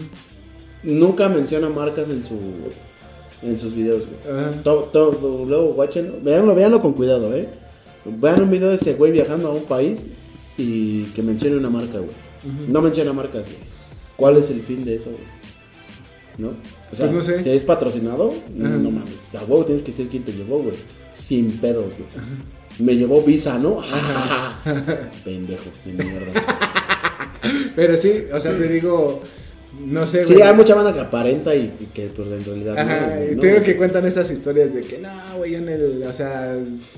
[0.84, 2.36] nunca mencionan marcas en su
[3.44, 4.38] en sus videos, güey.
[4.40, 4.52] Ajá.
[4.64, 7.48] Todo, todo, luego, guáchenlo, véanlo, véanlo con cuidado, eh.
[8.06, 10.06] Vean un video de ese güey viajando a un país
[10.58, 12.12] y que mencione una marca, güey.
[12.68, 13.58] No menciona marcas, güey.
[14.16, 15.24] ¿Cuál es el fin de eso, güey?
[16.38, 16.50] ¿No?
[16.92, 17.44] O sea, Pues no sé.
[17.44, 19.34] si es patrocinado, no, mames.
[19.36, 20.76] A huevo tienes que ser quien te llevó, güey.
[21.14, 22.08] Sin pedos, güey.
[22.78, 23.78] Me llevó Visa, ¿no?
[25.24, 26.44] Pendejo, de mierda.
[27.76, 29.22] Pero sí, o sea, te digo,
[29.84, 30.48] no sé, Sí, güey.
[30.48, 33.36] hay mucha banda que aparenta y, y que pues en realidad Ajá, no, güey, y
[33.36, 33.72] no, te digo güey.
[33.72, 36.56] que cuentan esas historias de que no, güey, en el, o sea,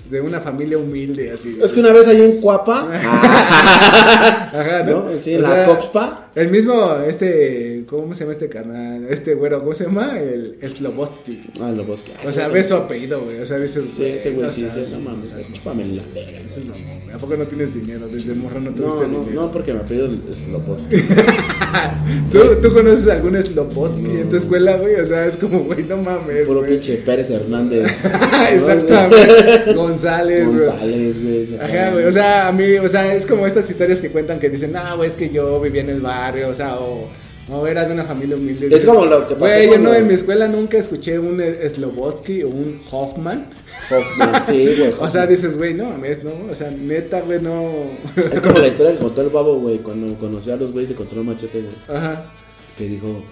[0.09, 1.57] de una familia humilde, así.
[1.61, 2.87] Es que una vez ahí en Cuapa,
[4.53, 5.09] Ajá, ¿no?
[5.11, 5.17] ¿no?
[5.19, 6.23] Sí, O la sea, Coxpa.
[6.35, 9.07] El mismo, este, ¿cómo se llama este carnal?
[9.09, 10.19] Este güero, ¿cómo se llama?
[10.19, 11.49] El Slobotsky.
[11.59, 12.11] Ah, lo bosque.
[12.23, 13.39] O sea, ve su apellido, güey.
[13.39, 16.39] O sea, dices, Sí, ese güey no sí, sí, no mames, chúpame la verga.
[16.39, 17.11] Eso es mamón.
[17.11, 18.07] ¿A poco no tienes dinero?
[18.07, 19.41] Desde morro no No, tuviste no, dinero.
[19.41, 21.01] no, porque me apellido es lo bosque.
[22.31, 24.95] ¿Tú, ¿Tú conoces algún Slobotsky en tu escuela, güey?
[24.95, 26.73] O sea, es como, güey, no mames, Puro güey.
[26.73, 27.87] pinche Pérez Hernández.
[28.53, 29.73] Exactamente.
[29.73, 30.65] González, güey.
[30.67, 31.59] González, güey.
[31.59, 34.49] Ajá, güey, o sea, a mí, o sea, es como estas historias que cuentan que
[34.49, 37.09] dicen, ah, güey, es que yo vivía en el barrio, o sea, o,
[37.49, 38.75] o era de una familia humilde.
[38.75, 42.43] Es como lo que pasó Güey, yo no, en mi escuela nunca escuché un Slobotsky
[42.43, 43.47] o un Hoffman.
[43.89, 44.93] Hoffman, sí, güey.
[44.99, 47.71] O sea, dices, güey, no mames, no, o sea, neta, güey, no.
[48.15, 50.95] Es como la historia que contó el babo, güey, cuando conoció a los güeyes de
[50.95, 51.97] Control Machete, güey.
[51.97, 52.31] Ajá.
[52.77, 53.23] Que dijo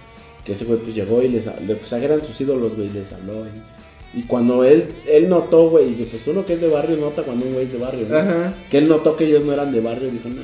[0.46, 3.46] que ese güey pues llegó y les sea, que eran sus ídolos, güey, les habló.
[3.46, 7.24] Y, y cuando él, él notó, güey, que pues uno que es de barrio nota
[7.24, 8.16] cuando un güey es de barrio, ¿no?
[8.16, 8.54] Ajá.
[8.72, 10.42] Que él notó que ellos no eran de barrio, dijo, no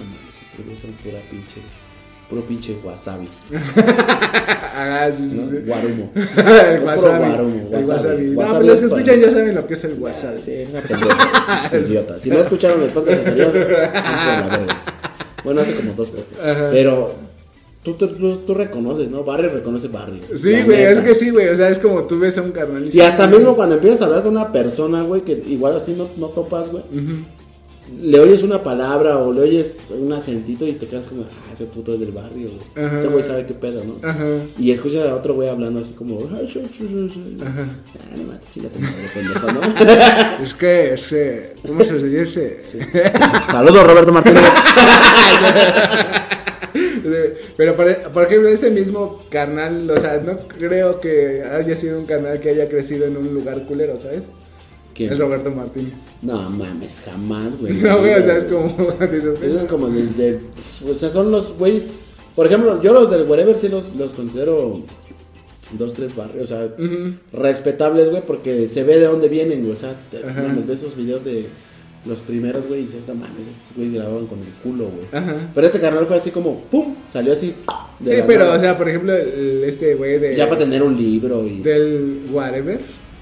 [0.51, 1.61] estos güeyes son pura pinche,
[2.29, 3.27] puro pinche wasabi,
[4.73, 5.49] Ajá, sí, sí, ¿no?
[5.49, 5.55] sí.
[5.65, 6.11] Guarumo.
[6.15, 7.25] el wasabi.
[7.27, 7.87] guarumo, el wasabi.
[7.87, 8.25] wasabi.
[8.31, 10.41] No, Wasabi pero los que escuchan ya saben lo que es el wasabi.
[10.41, 12.19] Sí, es una pendeja, es idiota.
[12.19, 13.51] Si no escucharon el podcast anterior.
[15.43, 16.35] Bueno, hace como dos podcasts.
[16.71, 17.13] Pero
[17.83, 18.07] tú, tú,
[18.45, 19.23] tú, reconoces, ¿no?
[19.23, 20.21] Barrio reconoce barrio.
[20.35, 22.87] Sí, güey, es que sí, güey, o sea, es como tú ves a un carnal
[22.93, 25.93] Y hasta sí, mismo cuando empiezas a hablar con una persona, güey, que igual así
[25.97, 27.23] no, no topas, güey, Ujú.
[27.99, 31.65] Le oyes una palabra o le oyes un acentito y te quedas como, ah, ese
[31.65, 32.85] puto es del barrio, güey.
[32.85, 32.99] Ajá.
[32.99, 34.07] Ese güey sabe qué pedo, ¿no?
[34.07, 34.25] Ajá.
[34.57, 37.37] Y escuchas a otro güey hablando así como, ah, sí, sí, sí, sí.
[37.41, 37.67] Ajá.
[37.99, 39.61] Ah, no mames, madre, pendejo, ¿no?
[40.43, 42.61] Es que, es que, ¿cómo se dice?
[43.49, 44.41] Saludos, Roberto Martínez.
[47.57, 52.05] Pero por, por ejemplo, este mismo carnal, o sea, no creo que haya sido un
[52.05, 54.23] carnal que haya crecido en un lugar culero, ¿sabes?
[54.93, 55.13] ¿Quién?
[55.13, 55.93] Es Roberto Martínez.
[56.21, 57.73] No mames, jamás, güey.
[57.81, 58.67] No, güey, o sea, es como,
[59.01, 60.39] Eso es como del, del-
[60.89, 61.87] O sea, son los güeyes.
[62.35, 64.81] Por ejemplo, yo los del Wherever sí los, los considero
[65.77, 66.67] dos, tres barrios, o sea,
[67.33, 69.73] respetables, güey, porque se ve de dónde vienen, güey.
[69.73, 71.47] O sea, te, mames, ves esos videos de
[72.05, 75.05] los primeros, güey, y dices, no mames, estos güeyes grababan con el culo, güey.
[75.11, 75.51] Ajá.
[75.53, 76.95] Pero este canal fue así como, ¡pum!
[77.09, 77.53] Salió así.
[78.03, 78.57] Sí, pero, nada.
[78.57, 80.35] o sea, por ejemplo, el- este güey de...
[80.35, 81.61] Ya para tener un libro y.
[81.61, 82.79] Del whatever.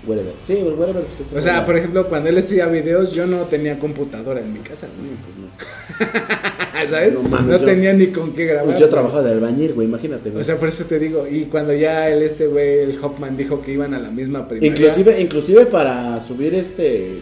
[0.08, 0.34] Wherever.
[0.46, 1.38] Sí, el Wherever, pues eso.
[1.38, 4.88] O sea, por ejemplo, cuando él hacía videos, yo no tenía computadora en mi casa,
[4.98, 5.12] güey.
[5.26, 6.90] Pues no.
[6.90, 7.14] ¿Sabes?
[7.14, 8.66] No No, mames, yo- tenía ni con qué grabar.
[8.66, 10.42] Pues yo trabajaba de albañil, güey, imagínate, güey.
[10.42, 13.62] O sea, por eso te digo, y cuando ya el este güey, el Hopman dijo
[13.62, 14.70] que iban a la misma primaria.
[14.72, 17.22] Inclusive, inclusive para subir este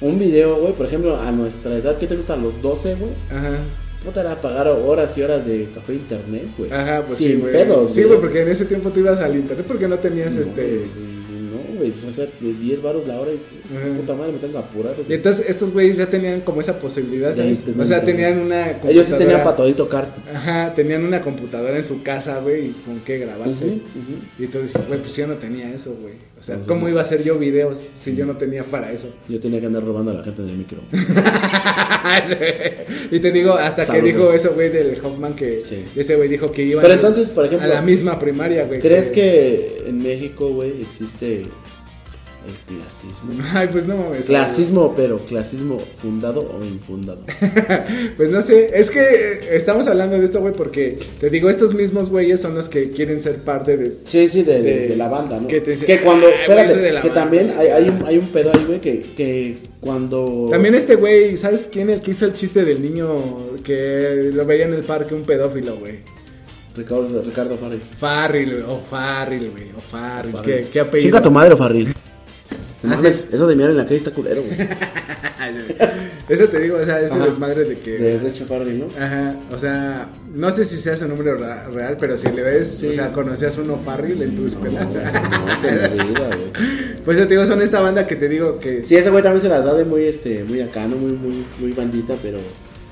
[0.00, 2.34] un video, güey, por ejemplo, a nuestra edad, ¿qué te gusta?
[2.34, 3.12] A los 12, güey.
[3.30, 3.58] Ajá.
[4.04, 6.70] Puta, era pagar horas y horas de café internet, güey.
[6.70, 7.52] Ajá, pues Sin sí, güey.
[7.52, 10.42] pedos, Sí, güey, porque en ese tiempo tú ibas al internet porque no tenías No,
[10.42, 10.86] este.
[10.94, 11.03] No,
[11.76, 13.38] güey, pues, o sea, de 10 baros la hora y
[13.98, 14.94] puta madre, me tengo que apurar.
[14.94, 15.06] güey.
[15.10, 17.64] Y entonces estos güeyes ya tenían como esa posibilidad, ¿sabes?
[17.78, 18.90] O sea, tenían una computadora.
[18.92, 20.16] Ellos sí tenían patodito cart.
[20.34, 23.64] Ajá, tenían una computadora en su casa, güey, y con qué grabarse.
[23.64, 24.42] Ujú, ujú.
[24.44, 26.14] Y tú dices, güey, pues yo no tenía eso, güey.
[26.44, 29.08] O sea, ¿cómo iba a hacer yo videos si yo no tenía para eso?
[29.30, 30.76] Yo tenía que andar robando a la gente en el micro.
[33.10, 34.04] y te digo, hasta Saludos.
[34.04, 35.86] que dijo eso, güey, del Hoffman, que Sí.
[35.96, 38.78] ese güey dijo que iban Pero entonces, por ejemplo, a la misma primaria, güey.
[38.78, 41.44] ¿Crees que en México, güey, existe
[42.46, 43.44] el clasismo?
[43.54, 44.26] Ay, pues no mames.
[44.26, 47.20] Clasismo, pero clasismo fundado o infundado.
[48.16, 49.00] Pues no sé, es que
[49.52, 53.20] estamos hablando de esto, güey, porque te digo, estos mismos güeyes son los que quieren
[53.20, 53.92] ser parte de...
[54.04, 55.48] Sí, sí, de, de- De- de la banda, ¿no?
[55.48, 57.14] que te dice, que cuando, "Ah, espérate, que banda".
[57.14, 60.48] también hay, hay, un, hay un pedo ahí, güey, que, que cuando...
[60.50, 61.90] También este güey, ¿sabes quién?
[61.90, 63.08] El que hizo el chiste del niño
[63.64, 65.98] que lo veía en el parque, un pedófilo, güey.
[66.76, 67.80] Ricardo, Ricardo Farril.
[67.98, 71.08] Farril, o Farril, güey, o Farril, ¿Qué, qué apellido?
[71.10, 71.94] Chinga tu madre, Farril.
[72.84, 74.56] No Ah, mames, eso de mirar en la calle está culero, güey.
[76.28, 77.26] Eso te digo, o sea, este Ajá.
[77.26, 77.98] desmadre de que...
[77.98, 78.86] De Richo Farril, ¿no?
[79.04, 82.68] Ajá, o sea, no sé si sea su número ra- real, pero si le ves,
[82.80, 82.86] Sí.
[82.88, 84.84] o sea, conocías uno Farril en tu escuela.
[84.84, 85.68] No, se
[86.00, 86.96] olvida, güey.
[87.04, 88.84] Pues yo te digo, son esta banda que te digo que...
[88.84, 90.96] Sí, ese güey también se las da de muy, este, muy acá, ¿no?
[90.96, 92.38] Muy, muy, muy bandita, pero...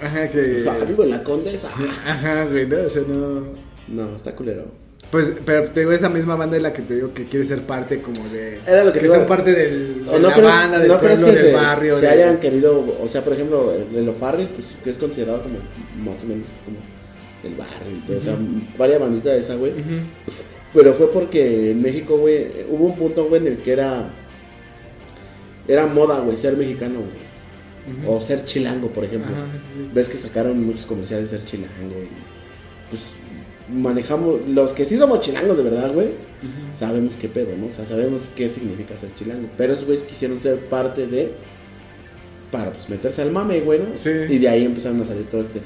[0.02, 0.64] Ajá, que...
[0.68, 1.68] Ah, vivo en la condesa.
[2.06, 3.44] Ajá, güey, no, o sea, no...
[3.88, 4.66] No, está culero.
[5.12, 7.62] Pues, pero te digo, esta misma banda es la que te digo que quiere ser
[7.66, 8.58] parte como de...
[8.66, 10.98] Era lo que son iba- parte del, de ¿O no la crees, banda, del no
[10.98, 11.94] crees pueblo, que del se, barrio.
[11.96, 15.42] se de- hayan querido, o sea, por ejemplo, el el O'Farrill, pues que es considerado
[15.42, 15.58] como
[16.02, 16.78] más o menos como
[17.44, 18.36] el barrio y todo, o sea,
[18.78, 19.72] varias banditas de esa, güey.
[20.72, 24.08] Pero fue porque en México, güey, hubo un punto, güey, en el que era,
[25.68, 28.06] era moda, güey, ser mexicano, güey.
[28.06, 29.32] O ser chilango, por ejemplo.
[29.92, 32.08] Ves que sacaron muchos comerciales de ser chilango y
[32.88, 33.02] pues
[33.72, 36.08] manejamos, los que sí somos chilangos de verdad, güey,
[36.78, 37.66] sabemos qué pedo, ¿no?
[37.66, 39.48] O sea, sabemos qué significa ser chilango.
[39.56, 41.32] Pero esos güeyes quisieron ser parte de,
[42.50, 43.96] para pues meterse al mame, güey, ¿no?
[43.96, 44.10] Sí.
[44.28, 45.60] Y de ahí empezaron a salir todo este.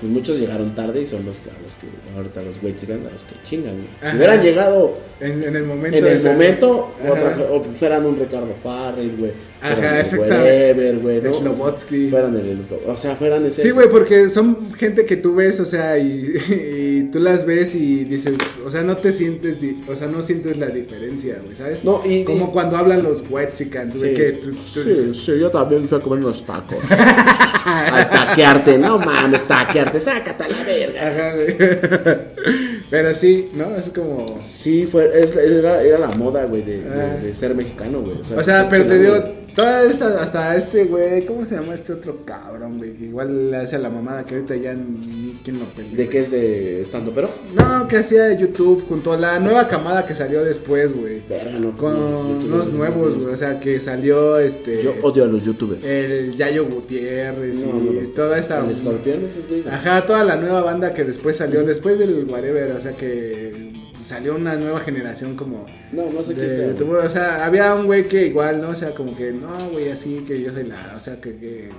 [0.00, 2.94] pues muchos llegaron tarde y son los que, a los que ahorita los güeyes a
[2.94, 4.10] los que chingan, güey.
[4.10, 5.96] Si hubieran llegado En, en el momento.
[5.96, 9.32] en el momento, otra, o fueran un Ricardo Farrell, güey.
[9.60, 10.92] Ajá, exactamente.
[10.94, 11.30] Güey, ¿no?
[11.30, 12.08] Slobodsky.
[12.10, 13.62] Fueran el, o sea, fueran ese.
[13.62, 17.74] Sí, güey, porque son gente que tú ves, o sea, y, y tú las ves
[17.74, 18.34] y dices,
[18.64, 21.82] o sea, no te sientes, o sea, no sientes la diferencia, güey, ¿sabes?
[21.84, 25.16] No, y- Como y- cuando hablan los Wexicans, güey, Sí, que tú, tú sí, dices,
[25.24, 26.84] sí, yo también fui a comer unos tacos.
[26.90, 31.08] a taquearte, no mames, taquearte, sácate a la verga.
[31.08, 31.56] Ajá, güey.
[32.90, 33.74] Pero sí, ¿no?
[33.76, 34.38] Es como...
[34.42, 37.16] Sí, fue, es- era, era la moda, güey, de, Ah.
[37.22, 38.18] de ser mexicano, güey.
[38.20, 39.14] O sea, O sea, ser pero te digo,
[39.54, 42.94] toda esta, hasta este güey, ¿cómo se llama este otro cabrón, güey?
[42.94, 45.96] Que igual le hace a la mamada que ahorita ya ni quien lo pelea.
[45.96, 47.30] ¿De qué es de estando, pero?
[47.54, 51.22] No, que hacía YouTube junto a la nueva camada que salió después, güey.
[51.60, 53.32] No, Con no, unos nuevos, güey.
[53.32, 54.82] O sea, que salió este.
[54.82, 55.84] Yo odio a los youtubers.
[55.84, 58.64] El Yayo Gutiérrez No, y no, toda esta.
[58.64, 59.66] El escorpión, esos güeyes.
[59.66, 62.72] Ajá, toda la nueva banda que después salió, después del Whatever.
[62.72, 65.66] O sea, que salió una nueva generación como.
[65.92, 66.86] No, no sé de quién sea.
[66.86, 67.06] güey.
[67.06, 68.70] O sea, había un güey que igual, ¿no?
[68.70, 70.94] O sea, como que, no, güey, así que yo soy la.
[70.96, 71.36] O sea, que.
[71.36, 71.70] que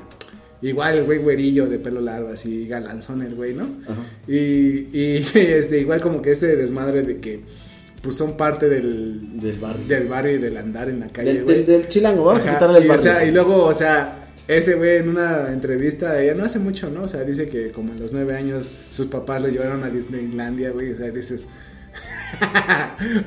[0.61, 3.65] Igual el güey güerillo de pelo largo, así galanzón el güey, ¿no?
[3.85, 3.99] Ajá.
[4.29, 7.41] Y, y este, igual como que este desmadre de que
[8.01, 9.85] pues son parte del, Del barrio.
[9.87, 11.55] del barrio y del andar en la calle, Del, güey.
[11.57, 13.03] del, del chilango, vamos Ajá, a quitarle el y, o barrio.
[13.03, 17.03] sea, y luego, o sea, ese güey en una entrevista, ya no hace mucho, ¿no?
[17.03, 20.71] O sea, dice que como en los nueve años sus papás lo llevaron a Disneylandia,
[20.71, 20.91] güey.
[20.93, 21.45] O sea, dices...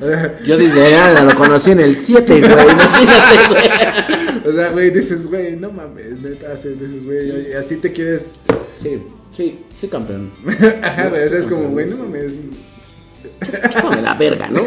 [0.01, 4.49] o sea, Yo desde allá lo conocí en el 7, güey, imagínate, güey.
[4.49, 8.41] o sea, güey, dices, güey, no mames, neta, así, dices, güey, y así te quieres...
[8.73, 9.03] Sí,
[9.37, 10.33] sí, sí, campeón.
[10.83, 12.33] Ajá, güey, es como, güey, no mames.
[13.71, 14.61] Chúpame la verga, ¿no?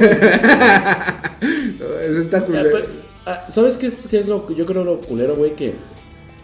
[2.02, 2.70] Eso está Ah, culero.
[2.74, 2.88] pero,
[3.26, 5.56] ah, ¿Sabes qué es, qué es lo yo creo lo culero, güey?
[5.56, 5.74] Que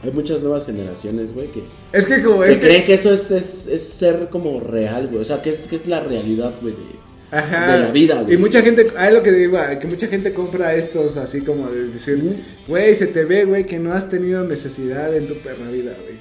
[0.04, 2.42] hay muchas nuevas generaciones, güey, que, Es que como...
[2.42, 5.22] que es que- creen que eso es, es, es ser como real, güey.
[5.22, 6.80] O sea, que es, que es la realidad, güey, de,
[7.38, 7.74] Ajá.
[7.78, 8.36] de la vida, güey.
[8.36, 11.70] Y mucha gente, ahí lo que digo, ah, que mucha gente compra estos así como
[11.70, 15.70] de decir, güey, se te ve, güey, que no has tenido necesidad en tu perra
[15.70, 16.16] vida, güey.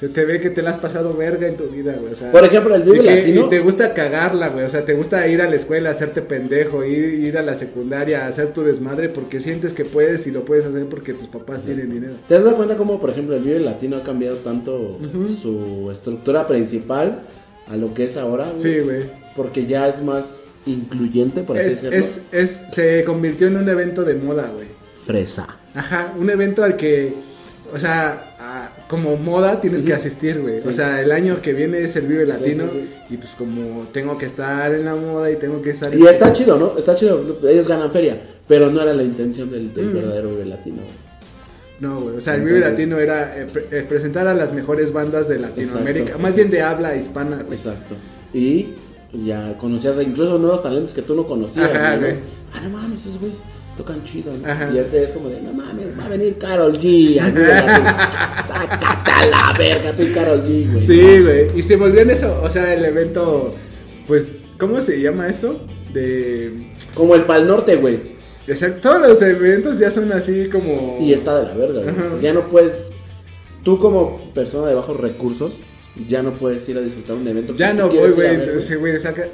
[0.00, 2.12] Se te ve que te la has pasado verga en tu vida, güey.
[2.12, 3.46] O sea, Por ejemplo, el Vive y que- Latino.
[3.46, 4.64] Y te gusta cagarla, güey.
[4.64, 8.26] O sea, te gusta ir a la escuela, hacerte pendejo, ir, ir a la secundaria,
[8.26, 11.90] hacer tu desmadre porque sientes que puedes y lo puedes hacer porque tus papás tienen
[11.90, 12.14] dinero.
[12.28, 14.98] ¿Te has dado cuenta cómo, por ejemplo, el Vive Latino ha cambiado tanto
[15.40, 17.20] su estructura principal
[17.68, 18.46] a lo que es ahora?
[18.50, 18.58] güey?
[18.60, 19.02] Sí, güey.
[19.36, 21.96] Porque ya es más incluyente, por así Es, decirlo.
[21.98, 24.68] es, es, se convirtió en un evento de moda, güey.
[25.04, 25.46] Fresa.
[25.74, 27.14] Ajá, un evento al que,
[27.72, 30.60] o sea, a- como moda tienes que asistir, güey.
[30.60, 30.68] Sí.
[30.68, 34.16] O sea, el año que viene es el Vive Latino sí, y pues como tengo
[34.16, 35.94] que estar en la moda y tengo que estar...
[35.94, 36.78] Y está chido, ¿no?
[36.78, 37.22] Está chido.
[37.48, 38.20] Ellos ganan feria.
[38.46, 39.94] Pero no era la intención del, del Mm.
[39.94, 40.76] verdadero Vive Latino.
[40.82, 41.04] güey.
[41.80, 44.92] No, güey, o sea, el Vive Latino era eh, pre- eh, presentar a las mejores
[44.92, 47.58] bandas de Latinoamérica, Exacto, más bien de habla hispana, güey.
[47.58, 47.96] Exacto.
[48.32, 48.74] Y
[49.22, 51.70] ya conocías incluso nuevos talentos que tú no conocías.
[51.70, 51.98] Ajá.
[52.52, 53.42] Ah, no mames, esos güeyes
[53.76, 54.32] tocan chido.
[54.32, 54.48] ¿no?
[54.48, 57.16] Y ahorita es como de, no mames, va a venir Carol G.
[58.48, 60.84] Sácate a la verga, tú y Carol G, güey.
[60.84, 63.54] Sí, güey, y se volvió en eso, o sea, el evento,
[64.06, 65.60] pues, ¿cómo se llama esto?
[65.92, 66.72] De...
[66.94, 68.14] Como el Pal Norte, güey.
[68.46, 70.98] Exacto, todos los eventos ya son así como...
[71.00, 72.22] Y está de la verga, güey.
[72.22, 72.92] Ya no puedes.
[73.62, 75.54] Tú, como persona de bajos recursos,
[76.08, 77.54] ya no puedes ir a disfrutar un evento.
[77.54, 78.60] Ya no voy, güey.
[78.60, 78.74] Sí,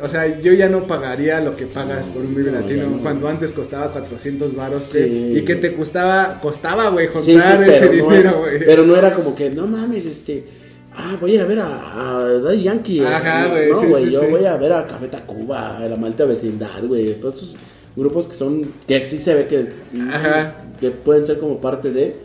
[0.02, 3.02] o sea, yo ya no pagaría lo que pagas por un Vive No, Latino no.
[3.02, 5.32] cuando antes costaba 400 varos Sí.
[5.36, 8.58] y que te costaba, costaba, güey, sí, juntar ese dinero, güey.
[8.64, 10.44] pero no era como que, no mames, este.
[10.92, 13.00] Ah, voy a ir a ver a, a Daddy Yankee.
[13.00, 16.24] Ajá, No, güey, No, güey, yo voy a ver a Café Tacuba, a la Malta
[16.24, 17.14] Vecindad, güey.
[17.20, 17.54] Todos esos
[17.96, 18.72] grupos que son.
[18.86, 19.68] que sí se ve que.
[20.10, 20.56] Ajá.
[20.80, 22.16] que pueden ser como parte de.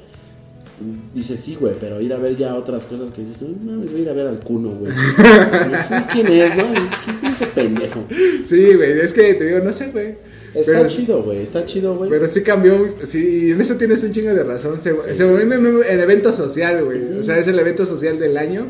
[1.14, 4.02] Dice sí, güey, pero ir a ver ya otras cosas que dices, no mames, voy
[4.02, 4.92] a ir a ver al Cuno, güey.
[6.12, 6.66] ¿Quién es, no?
[7.04, 8.06] ¿Quién es ese pendejo?
[8.46, 10.16] Sí, güey, es que te digo, no sé, güey.
[10.54, 12.10] Está Pero- chido, güey, está chido, güey.
[12.10, 14.82] Pero sí cambió, sí, en eso tienes un chingo de razón.
[14.82, 17.20] Se, se volvió en un en evento social, güey.
[17.20, 18.68] O sea, es el evento social del año.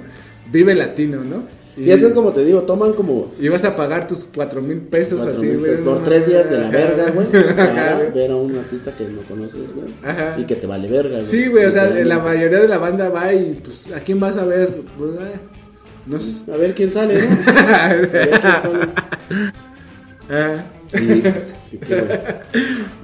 [0.52, 1.44] Vive Latino, ¿no?
[1.78, 4.80] Y eso es como te digo, toman como Y vas a pagar tus cuatro mil
[4.80, 5.78] pesos así, güey.
[5.84, 7.28] por no tres días de la Ajá, verga, güey.
[7.34, 7.56] Ajá,
[7.98, 9.88] Para ver a un artista que no conoces, güey.
[10.04, 10.36] Ajá.
[10.40, 11.26] Y que te vale verga, güey.
[11.26, 14.38] Sí, güey, o sea, la mayoría de la banda va y pues, ¿a quién vas
[14.38, 14.70] a ver?
[14.98, 15.32] Pues, ah,
[16.06, 16.52] no sé.
[16.52, 17.28] A ver quién sale, ¿no?
[17.76, 18.80] A ver quién sale.
[20.30, 20.64] Ah,
[20.94, 20.98] Y,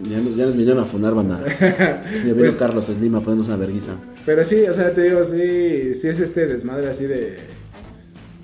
[0.03, 1.43] y ya, nos, ya nos vinieron a funar, banda.
[1.59, 3.93] Ya vino Pues- Carlos Slim a ponernos una verguiza.
[4.25, 7.37] pero sí, o sea, te digo, sí, sí es este desmadre así de...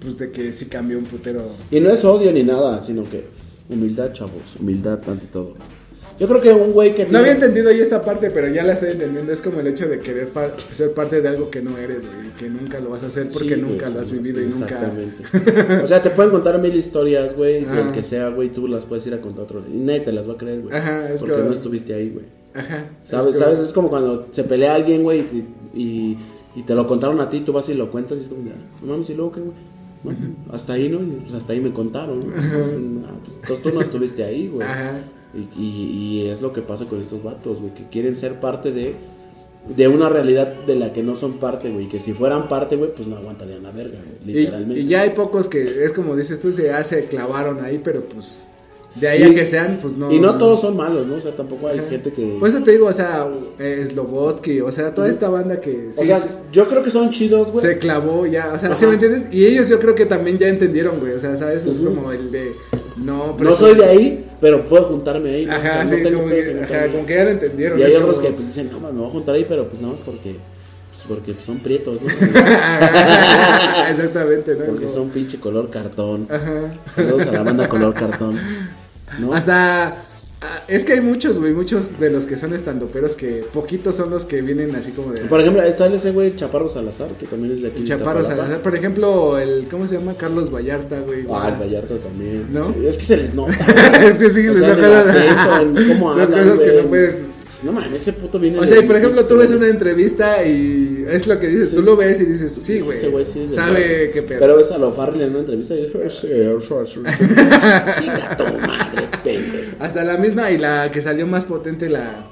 [0.02, 1.42] pues de que sí cambió un putero.
[1.72, 3.26] Y no es odio ni nada, sino que
[3.70, 5.56] humildad, chavos, humildad ante todo.
[6.20, 7.06] Yo creo que un güey que...
[7.06, 9.32] No había entendido yo esta parte, pero ya la estoy entendiendo.
[9.32, 12.32] Es como el hecho de querer par- ser parte de algo que no eres, güey.
[12.40, 14.46] Que nunca lo vas a hacer porque Sí, nunca güey, lo has sí, vivido y
[14.48, 14.66] nunca.
[14.66, 15.84] Exactamente.
[15.84, 17.82] o sea, te pueden contar mil historias, güey, Ajá.
[17.82, 19.64] el que sea, güey, tú las puedes ir a contar otro.
[19.72, 20.76] Y nadie te las va a creer, güey.
[20.76, 22.26] Ajá, es Porque como- no estuviste ahí, güey.
[22.56, 22.86] Ajá.
[23.04, 23.36] ¿Sabes?
[23.36, 23.60] es como- ¿Sabes?
[23.68, 25.46] Es como cuando se pelea alguien, güey, y,
[25.80, 26.18] y,
[26.56, 28.70] y te lo contaron a ti, tú vas y lo cuentas y es como, "Ah,
[28.82, 29.54] no mames, ¿y luego qué, güey?
[30.52, 31.02] Hasta ahí, ¿no?
[31.02, 32.28] Y, pues hasta ahí me contaron, ¿no?
[32.28, 32.70] Pues, ah, pues,
[33.42, 34.68] entonces tú no estuviste ahí, güey.
[35.34, 38.72] Y, y- y es lo que pasa con estos vatos, güey, que quieren ser parte
[38.72, 38.96] de,
[39.76, 41.88] de una realidad de la que no son parte, güey.
[41.90, 44.80] Que si fueran parte, güey, pues no aguantarían la verga, güey, literalmente.
[44.82, 48.02] y ya hay pocos que es como dices tú, se ya se clavaron ahí, pero
[48.06, 48.48] pues
[49.00, 50.12] de ahí Y- a que sean, pues no.
[50.12, 51.16] Y no todos son malos, ¿no?
[51.16, 52.38] O sea, tampoco hay gente que...
[52.40, 53.28] Pues te digo, o sea,
[53.86, 57.52] Slobodsky, o sea, toda esta banda que o sea, se- yo creo que son chidos,
[57.52, 57.66] güey.
[57.66, 59.28] se clavó ya, o sea, ¿sí me entiendes?
[59.32, 61.66] Y ellos yo creo que también ya entendieron, güey, o sea, ¿sabes?
[61.66, 62.54] Es como el de
[62.96, 65.46] no, No soy de ahí, pero puedo juntarme ahí.
[65.46, 65.54] ¿no?
[65.54, 67.80] O Ajá, sea, no sí, tengo como que, ajá, como que ya lo entendieron.
[67.80, 69.82] Y hay otros como- que pues dicen, no, me voy a juntar ahí, pero pues
[69.82, 70.36] no, porque,
[70.90, 72.08] pues, porque son prietos, ¿no?
[73.90, 74.66] Exactamente, ¿no?
[74.66, 76.28] porque son pinche color cartón.
[76.30, 76.74] Ajá.
[76.96, 78.38] Saludos a la banda color cartón.
[79.20, 79.34] ¿no?
[79.34, 79.88] Hasta.
[80.42, 84.10] ah, Es que hay muchos, güey, muchos de los que son estandoperos que poquitos son
[84.10, 85.22] los que vienen así como de.
[85.22, 87.80] Por ejemplo, está ese güey, el Chaparro Salazar, que también es de aquí.
[87.80, 88.26] El Chaparro.
[88.26, 88.60] Salazar.
[88.60, 89.68] Por ejemplo, el.
[89.70, 90.16] ¿Cómo se llama?
[90.16, 91.26] Carlos Vallarta, güey.
[91.32, 92.48] Ah, el Vallarta también.
[92.52, 92.66] ¿No?
[92.66, 93.54] Sí, es que se les nota.
[94.04, 97.24] es que sí, les cómo Son hablan, cosas que no puedes.
[97.64, 101.06] No mames, ese puto viene O sea, y por ejemplo, tú ves una entrevista y
[101.10, 102.98] es lo que dices, tú lo ves y dices, sí, güey.
[102.98, 104.40] Ese güey sí Sabe qué pedo.
[104.40, 106.14] Pero ves a lo Farrell en una entrevista y dices, pendejo.
[109.80, 112.26] Hasta la misma y la que salió más potente, la,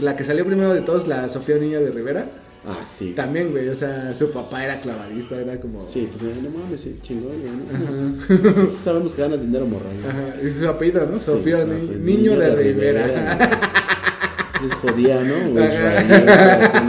[0.00, 2.26] la que salió primero de todos, la Sofía Niño de Rivera.
[2.66, 3.12] Ah, sí.
[3.16, 5.88] También, güey, o sea, su papá era clavadista, era como...
[5.88, 8.20] Sí, pues no mames, sí, chingón, ¿no?
[8.20, 9.86] Sí Sabemos que ganas dinero, morra.
[10.02, 10.08] ¿no?
[10.08, 11.18] Ajá, es su apellido, ¿no?
[11.18, 13.60] Sí, Sofía Ni- Niño, de, Rivera.
[14.60, 15.58] Es jodía, ¿no?
[15.58, 16.58] Ajá.
[16.60, 16.84] así,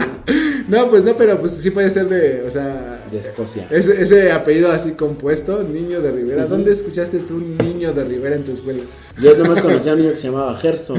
[0.68, 0.78] ¿no?
[0.84, 3.02] no, pues no, pero pues sí puede ser de, o sea...
[3.10, 3.66] De Escocia.
[3.70, 6.44] Ese, ese apellido así compuesto, Niño de Rivera.
[6.44, 8.82] ¿Dónde escuchaste tú Niño de Rivera en tu escuela?
[9.20, 10.98] Yo nomás conocía a un niño que se llamaba Gerson.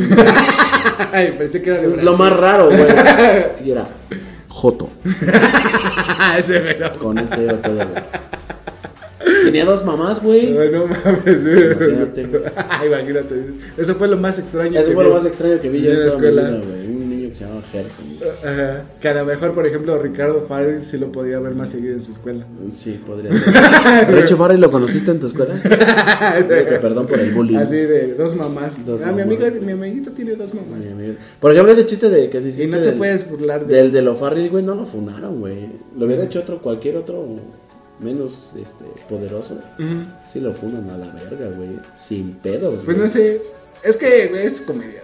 [1.14, 2.82] Ay, pensé que era de Es lo más raro, güey.
[3.66, 3.88] Y era
[4.50, 4.90] Joto.
[6.38, 6.78] Ese.
[7.00, 9.44] Con este era todo, güey.
[9.46, 10.58] Tenía dos mamás, güey.
[10.58, 11.72] Ay, no mames, güey.
[11.72, 12.44] Imagínate, güey.
[12.88, 13.36] Imagínate.
[13.78, 14.78] Eso fue lo más extraño.
[14.80, 16.28] Eso que fue lo vi más extraño que vi yo en en la toda mi
[16.28, 16.50] escuela.
[16.50, 16.80] vida, güey.
[16.88, 17.03] Un niño
[17.34, 18.06] que se llamaba Gerson.
[18.44, 18.84] Ajá.
[19.02, 22.02] Que a lo mejor, por ejemplo, Ricardo Farrell sí lo podía ver más seguido en
[22.02, 22.46] su escuela.
[22.72, 24.12] Sí, podría ser.
[24.22, 25.56] Richo Farrell, ¿lo conociste en tu escuela?
[26.82, 27.58] Perdón por el bullying.
[27.58, 28.86] Así de dos mamás.
[28.86, 29.44] Dos ah, mi mamás.
[29.48, 30.94] amigo, mi amiguito tiene dos mamás.
[30.96, 31.16] Mi.
[31.40, 33.92] Por ejemplo, ese chiste de que dijiste Y no te del- puedes burlar de Del
[33.92, 35.70] de lo Farrell, güey, no lo funaron, güey.
[35.98, 37.26] Lo hubiera hecho otro, cualquier otro
[38.00, 39.56] menos este poderoso.
[39.80, 40.06] Ujú.
[40.32, 41.70] Sí lo funan a la verga, güey.
[41.98, 42.98] Sin pedos, Pues güey.
[42.98, 43.42] no sé.
[43.84, 45.02] Es que güey, es comedia,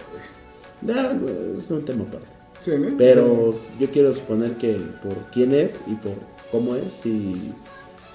[0.82, 2.28] güey, es un tema aparte.
[2.60, 2.96] Sí, ¿no?
[2.98, 6.14] Pero yo quiero suponer que por quién es y por
[6.50, 7.52] cómo es, sí,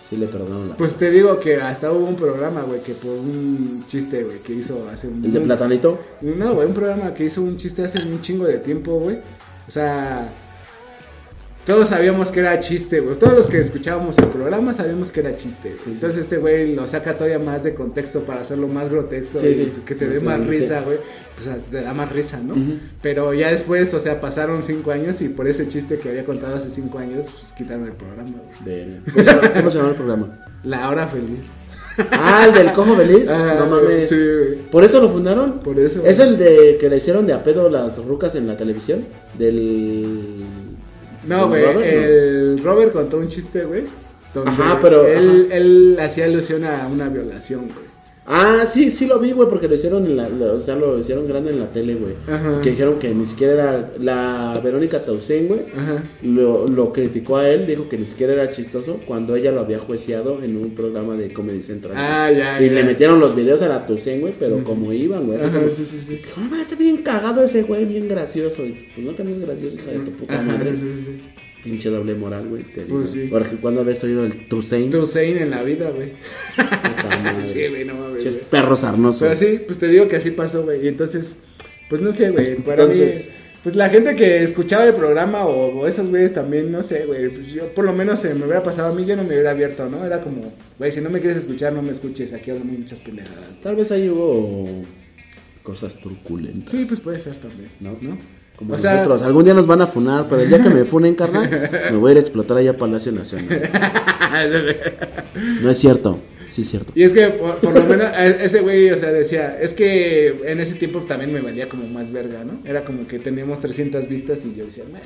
[0.08, 3.12] sí le perdonaron la Pues te digo que hasta hubo un programa, güey, que por
[3.12, 5.26] un chiste, güey, que hizo hace un...
[5.26, 6.00] El de Platanito.
[6.22, 9.18] No, güey, un programa que hizo un chiste hace un chingo de tiempo, güey.
[9.68, 10.32] O sea,
[11.66, 13.16] todos sabíamos que era chiste, güey.
[13.16, 15.70] Todos los que escuchábamos el programa sabíamos que era chiste.
[15.70, 15.78] güey.
[15.80, 15.92] Sí, sí.
[15.94, 19.54] Entonces este güey lo saca todavía más de contexto para hacerlo más grotesco Sí, y
[19.66, 19.74] sí.
[19.86, 20.98] que te dé más risa, güey.
[21.36, 22.56] Pues te da más risa, ¿no?
[23.02, 26.56] Pero ya después, o sea, pasaron cinco años y por ese chiste que había contado
[26.56, 28.76] hace cinco años, pues quitaron el programa, güey.
[28.86, 29.00] De...
[29.12, 30.40] ¿Cómo, se llama, cómo se llama el programa?
[30.64, 31.40] La hora feliz.
[32.12, 33.28] Ah, el del cojo feliz.
[33.30, 34.10] Ah, no mames.
[34.10, 34.56] Sí, güey.
[34.70, 35.60] ¿Por eso lo fundaron?
[35.60, 36.06] Por eso.
[36.06, 39.06] ¿Es el de que le hicieron de a pedo las rucas en la televisión?
[39.38, 40.44] Del.
[41.28, 41.84] No, güey, Robert, ¿no?
[41.86, 43.84] el Robert contó un chiste, güey.
[44.34, 47.95] donde Ajá, pero- Él, él hacía alusión a una violación, güey.
[48.28, 50.98] Ah, sí, sí lo vi, güey, porque lo hicieron en la, lo- o sea, lo
[51.00, 52.14] hicieron grande en la tele, güey.
[52.28, 52.60] Ajá.
[52.62, 55.62] Que dijeron que ni siquiera era la Verónica Tausen, güey.
[56.24, 59.78] Lo, lo criticó a él, dijo que ni siquiera era chistoso cuando ella lo había
[59.78, 61.94] juiciado en un programa de Comedy Central.
[61.96, 62.74] Ah, ya, Y ya.
[62.74, 65.38] le metieron los videos a la Tausen, güey, pero como iban, güey.
[65.38, 66.20] como, sí, sí, sí.
[66.36, 68.66] "Oh, está bien cagado ese güey, bien gracioso.
[68.66, 70.76] Y, pues no que no es gracioso, hija de tu puta Ajá, madre.
[70.76, 71.22] sí, sí, sí.
[71.64, 72.64] Pinche doble moral, güey.
[72.64, 73.26] te Pues digo.
[73.26, 73.28] sí.
[73.32, 74.90] Porque cuando habías oído el Tusein.
[74.92, 76.14] Tu Zane en la vida, güey.
[77.24, 77.44] Madre.
[77.48, 78.40] Sí, güey, no mames, güey.
[78.50, 79.22] perros sarnosos.
[79.22, 80.86] Pero sí, pues te digo que así pasó, güey.
[80.86, 81.38] Y entonces,
[81.90, 82.56] pues no sé, güey.
[82.58, 83.32] Para Entonces- mí,
[83.64, 87.30] pues la gente que escuchaba el programa o, o esos güeyes también, no sé, güey.
[87.30, 89.52] Pues yo, por lo menos, se me hubiera pasado a mí, yo no me hubiera
[89.52, 90.06] abierto, ¿no?
[90.06, 92.32] Era como, güey, si no me quieres escuchar, no me escuches.
[92.34, 93.60] Aquí hablamos muchas pendejadas.
[93.62, 94.84] Tal vez ahí hubo
[95.64, 96.72] cosas truculentas.
[96.72, 97.98] Sí, pues puede ser también, ¿No?
[98.02, 98.20] ¿no?
[98.56, 99.24] Como O sea- nosotros.
[99.24, 101.50] Algún día nos van a funar, pero el día que me funen, carnal,
[101.92, 103.50] me voy a ir a explotar allá a Palacio Nacional.
[105.62, 106.20] No es cierto.
[106.56, 106.94] Sí es cierto.
[106.96, 110.28] Y es que por, por lo menos e- ese güey, o sea, decía, es que
[110.46, 112.62] en ese tiempo también me valía como más verga, ¿no?
[112.64, 115.02] Era como que teníamos 300 vistas y yo decía, "Meh".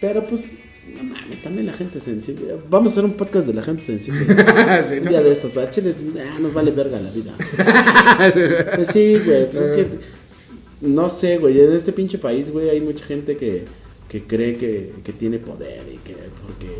[0.00, 0.48] Pero pues,
[0.96, 2.56] no mames, también la gente sensible.
[2.70, 4.24] Vamos a hacer un podcast de la gente sensible.
[4.88, 5.10] Sí, Un ¿no?
[5.10, 7.34] día de estos, para Chile, ah, nos vale verga la vida.
[8.76, 9.86] Pues sí, güey, pues es que,
[10.80, 13.64] no sé, güey, en este pinche país, güey, hay mucha gente que,
[14.08, 16.14] que cree que, que tiene poder y que
[16.46, 16.72] porque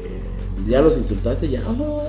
[0.66, 2.02] ya los insultaste, ya, oh,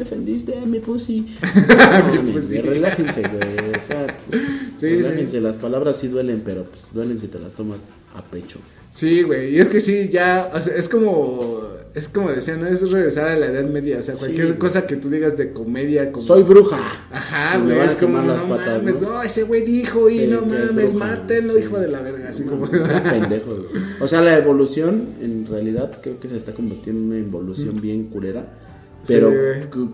[0.00, 1.26] me ofendiste, mi pussy.
[1.68, 2.58] No mames, pussy.
[2.60, 4.06] relájense, güey, o sea,
[4.76, 7.78] Sí, relájense, las palabras sí duelen, pero pues duelen si te las tomas
[8.14, 8.58] a pecho.
[8.90, 11.60] Sí, güey, y es que sí, ya, o sea, es como,
[11.94, 12.66] es como decía, ¿no?
[12.66, 16.10] Es regresar a la Edad Media, o sea, cualquier cosa que tú digas de comedia,
[16.10, 16.26] como...
[16.26, 16.78] Soy bruja.
[17.12, 19.10] Ajá, güey, a es como, no patas, mames, ¿no?
[19.10, 21.60] no, ese güey dijo, y Sí, no mames, mátenlo, sí.
[21.60, 22.66] hijo de la verga, así No, como...
[22.66, 22.80] güey.
[24.00, 28.04] O sea, la evolución, en realidad, creo que se está convirtiendo en una involución bien
[28.04, 28.48] culera.
[29.02, 29.32] Sí, Pero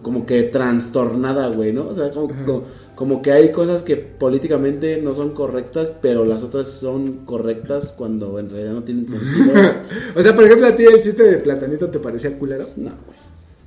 [0.03, 1.87] como que trastornada, güey, ¿no?
[1.89, 2.63] O sea, como, como,
[2.95, 8.39] como que hay cosas que políticamente no son correctas, pero las otras son correctas cuando
[8.39, 9.55] en realidad no tienen sentido.
[10.17, 13.17] o sea, por ejemplo, a ti el chiste de Platanito te parecía culero, no, güey.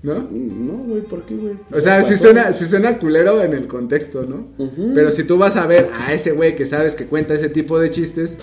[0.02, 0.28] ¿no?
[0.32, 1.56] No, güey, ¿por qué, güey?
[1.72, 2.24] O sea, sí Pasó.
[2.24, 4.48] suena, sí suena culero en el contexto, ¿no?
[4.94, 7.80] Pero si tú vas a ver a ese güey que sabes que cuenta ese tipo
[7.80, 8.40] de chistes,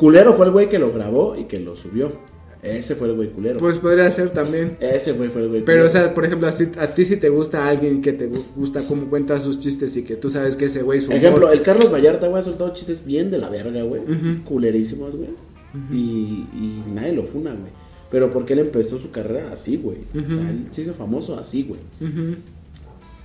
[0.00, 2.12] Culero fue el güey que lo grabó y que lo subió.
[2.62, 3.58] Ese fue el güey culero.
[3.58, 4.76] pues podría ser también.
[4.80, 5.86] Ese güey fue el güey Pero, culero.
[5.86, 8.82] o sea, por ejemplo, así- a ti si te gusta alguien que te gu- gusta
[8.82, 11.62] cómo cuenta sus chistes y que tú sabes que ese güey su humor- Ejemplo, el
[11.62, 14.02] Carlos Vallarta, güey, ha soltado chistes bien de la verga, güey.
[14.02, 14.44] Ujú.
[14.44, 15.30] Culerísimos, güey.
[15.92, 17.70] y, y nadie lo funa, güey.
[18.10, 19.98] Pero porque él empezó su carrera así, güey.
[20.12, 21.80] O sea, él se hizo famoso así, güey.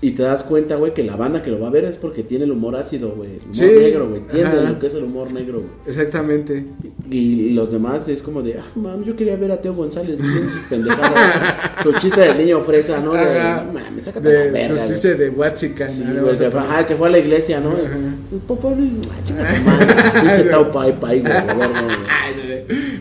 [0.02, 2.22] Y te das cuenta, güey, que la banda que lo va a ver es porque
[2.22, 3.30] tiene el humor ácido, güey.
[3.32, 3.66] El humor Sí.
[3.66, 4.22] negro, güey.
[4.22, 5.72] Entiende lo que es el humor negro, güey.
[5.88, 6.66] Exactamente.
[7.10, 10.20] Y los demás es como de, ah, mam, yo quería ver a Teo González
[11.84, 13.14] su chiste del niño fresa, ¿no?
[13.14, 13.64] De, Ajá.
[13.66, 14.68] no mames, sácate la De verga.
[14.70, 14.88] su güey".
[14.90, 15.90] chiste de Huachican.
[15.90, 16.22] Sí, ¿no?
[16.24, 17.70] güey, a que, poner- ajá, que fue a la iglesia, ¿no?
[17.72, 17.98] Ajá.
[18.48, 18.86] Papá de
[19.66, 21.34] madre, pinche Tao Pai Pai, güey,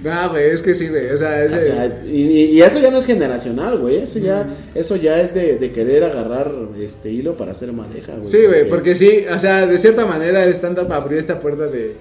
[0.04, 1.08] No, güey, es que sí, güey.
[1.10, 3.96] O sea, ese- O sea, y, y- y eso ya no es generacional, güey.
[3.96, 8.30] Eso ya, eso ya es de, de querer agarrar este hilo para hacer madeja, güey.
[8.30, 11.92] Sí, güey, porque sí, o sea, de cierta manera el stand-up abrió esta puerta de,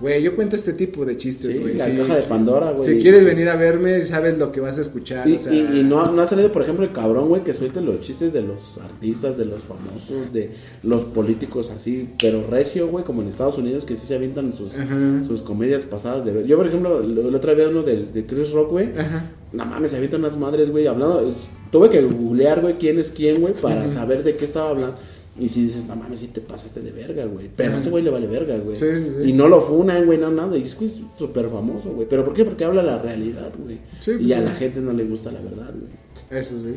[0.00, 1.74] güey, yo cuento este tipo de chistes, Sí, güey.
[1.78, 1.96] la sí.
[1.96, 2.84] caja de Pandora, güey.
[2.96, 3.26] Si quieres Sí.
[3.26, 5.52] venir a verme, sabes lo que vas a escuchar, Y, o sea...
[5.54, 8.32] y- y no, no ha salido, por ejemplo, el cabrón, güey, que suelte los chistes
[8.32, 10.50] de los artistas, de los famosos, de
[10.82, 14.74] los políticos así, pero recio, güey, como en Estados Unidos, que sí se avientan sus,
[14.76, 15.22] Ajá.
[15.26, 16.46] sus comedias pasadas de ver.
[16.46, 18.90] Yo, por ejemplo, el otro día uno del- de, Chris Rock, güey.
[18.98, 19.30] Ajá.
[19.52, 21.32] No mames, se avientan unas madres, güey, hablando.
[21.70, 24.96] Tuve que googlear, güey, quién es quién, güey, para saber de qué estaba hablando.
[25.38, 27.50] Y si dices, no mames, si te pasaste de verga, güey.
[27.54, 28.76] Pero a ese güey le vale verga, güey.
[28.76, 29.30] Sí, sí, sí.
[29.30, 30.56] Y no lo funan, güey, no nada.
[30.56, 32.08] Y es que es súper famoso, güey.
[32.08, 32.44] ¿Pero por qué?
[32.44, 33.78] Porque habla la realidad, güey.
[34.00, 36.40] Sí, y a pues, la gente no le gusta la verdad, güey.
[36.40, 36.76] Eso sí,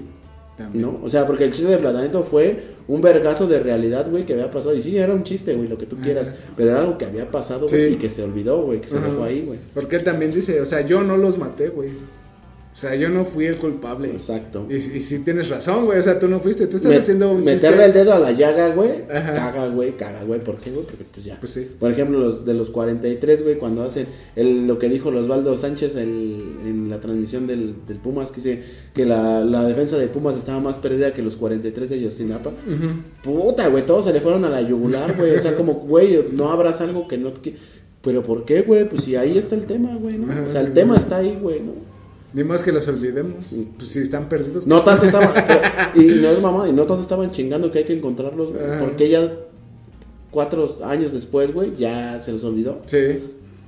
[0.58, 0.84] también.
[0.84, 1.00] ¿No?
[1.04, 4.52] O sea, porque el chiste de Platanito fue un vergazo de realidad, güey, que había
[4.52, 4.76] pasado.
[4.76, 6.34] Y sí, era un chiste, güey, lo que tú quieras.
[6.58, 9.24] Pero era algo que había pasado, güey, y que se olvidó, güey, que se dejó
[9.24, 9.60] ahí, güey.
[9.74, 11.92] Porque él también dice, o sea, yo no los maté, güey.
[12.80, 14.10] O sea, yo no fui el culpable.
[14.10, 14.66] Exacto.
[14.70, 17.30] Y, y sí tienes razón, güey, o sea, tú no fuiste, tú estás Me- haciendo
[17.34, 17.86] un meterle chiste...
[17.86, 18.90] el dedo a la llaga, güey.
[19.12, 19.34] Ajá.
[19.34, 20.40] Caga, güey, caga, güey.
[20.40, 20.86] ¿Por qué, güey?
[20.86, 21.38] Porque pues ya.
[21.42, 21.68] Pues sí.
[21.78, 24.08] Por ejemplo, los de los 43, güey, cuando hacen
[24.38, 28.64] el, lo que dijo Osvaldo Sánchez el- en la transmisión del, del Pumas, que dice
[28.94, 32.32] que la, la defensa de Pumas estaba más perdida que los 43 de ellos sin
[32.32, 32.52] APA.
[33.24, 35.36] Puta, güey, todos se le fueron a la yugular, güey.
[35.36, 37.34] O sea, como, güey, no abras algo que no...
[37.34, 37.56] que-
[38.02, 38.88] Pero ¿por qué, güey?
[38.88, 40.46] Pues si ahí está el tema, güey, ¿no?
[40.46, 41.89] O sea, el tema está ahí, güey, ¿no?
[42.34, 43.46] Ni más que los olvidemos.
[43.78, 44.68] Pues si están perdidos.
[44.68, 45.34] No tanto estaban,
[45.96, 48.80] y no es mamá, y no tanto estaban chingando que hay que encontrarlos, güey, Ajá.
[48.80, 49.34] porque ya
[50.32, 52.82] cuatro años después, güey, ya se los olvidó.
[52.86, 53.20] Sí.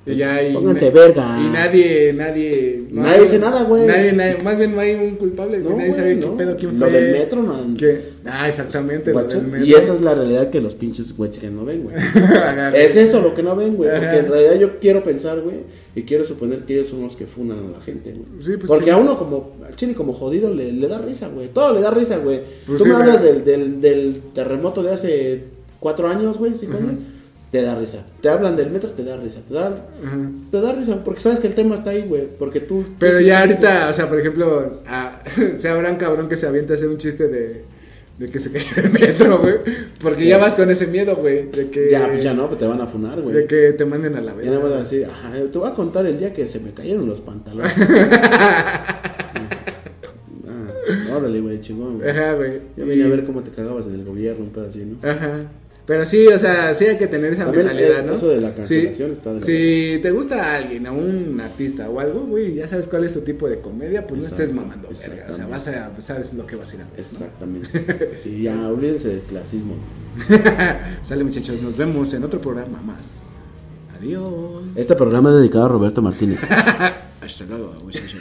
[0.03, 1.37] Y ya y Pónganse verga.
[1.39, 2.85] Y nadie, nadie.
[2.91, 3.85] Nadie dice nada, güey.
[3.85, 5.59] Nadie, nadie, más bien no hay un culpable.
[5.59, 6.31] No, nadie sabe no.
[6.31, 6.91] qué pedo, quién Lo fue.
[6.99, 7.77] del metro, no.
[7.77, 8.01] ¿Qué?
[8.25, 9.65] Ah, exactamente, lo Guacha, del metro.
[9.67, 11.95] Y esa es la realidad que los pinches güeyes que no ven, güey.
[12.73, 13.91] Es eso lo que no ven, güey.
[13.91, 15.57] Porque en realidad yo quiero pensar, güey,
[15.95, 18.25] y quiero suponer que ellos son los que funan a la gente, güey.
[18.43, 18.89] Sí, pues Porque sí.
[18.91, 21.49] a uno como, al chile como jodido, le, le da risa, güey.
[21.49, 22.41] Todo le da risa, güey.
[22.65, 25.43] Pues Tú sí, me hablas del, del, del terremoto de hace
[25.79, 26.93] cuatro años, güey, cinco años,
[27.51, 28.05] te da risa.
[28.21, 29.41] Te hablan del metro, te da risa.
[29.47, 30.31] Te da, Ajá.
[30.51, 32.27] te da risa, porque sabes que el tema está ahí, güey.
[32.39, 32.85] Porque tú...
[32.97, 35.21] Pero ya ahorita, o sea, por ejemplo, ah,
[35.57, 37.63] se habrá un cabrón que se avienta a hacer un chiste de,
[38.17, 39.55] de que se cayó el metro, güey.
[40.01, 40.27] Porque Sí.
[40.29, 41.49] ya vas con ese miedo, güey.
[41.51, 41.89] De que.
[41.91, 43.35] Ya, pues ya no, pues te van a funar, güey.
[43.35, 44.81] De que te manden a la Ya nada más verga.
[44.83, 47.73] así, ajá, te voy a contar el día que se me cayeron los pantalones.
[50.47, 52.09] ah, órale, güey, chingón, güey.
[52.09, 52.59] Ajá, güey.
[52.77, 54.97] Yo venía a ver cómo te cagabas en el gobierno, un pedo así, ¿no?
[55.07, 55.45] Ajá.
[55.91, 58.13] Pero sí, o sea, sí hay que tener esa También mentalidad, es- ¿no?
[58.13, 61.37] eso de la Sí, cancelación está de la Si te gusta a alguien, a un
[61.41, 64.53] artista o algo, güey, ya sabes cuál es su tipo de comedia, pues no estés
[64.53, 65.25] mamando, verga.
[65.29, 67.01] O sea, vas a, pues, sabes lo que vas a ir a ver, ¿no?
[67.01, 68.21] Exactamente.
[68.25, 69.75] y ya, olvídense del clasismo.
[71.03, 73.21] Sale, muchachos, nos vemos en otro programa más.
[73.99, 74.63] Adiós.
[74.75, 76.43] Este programa es dedicado a Roberto Martínez.
[77.21, 78.13] Hasta luego, muchachos.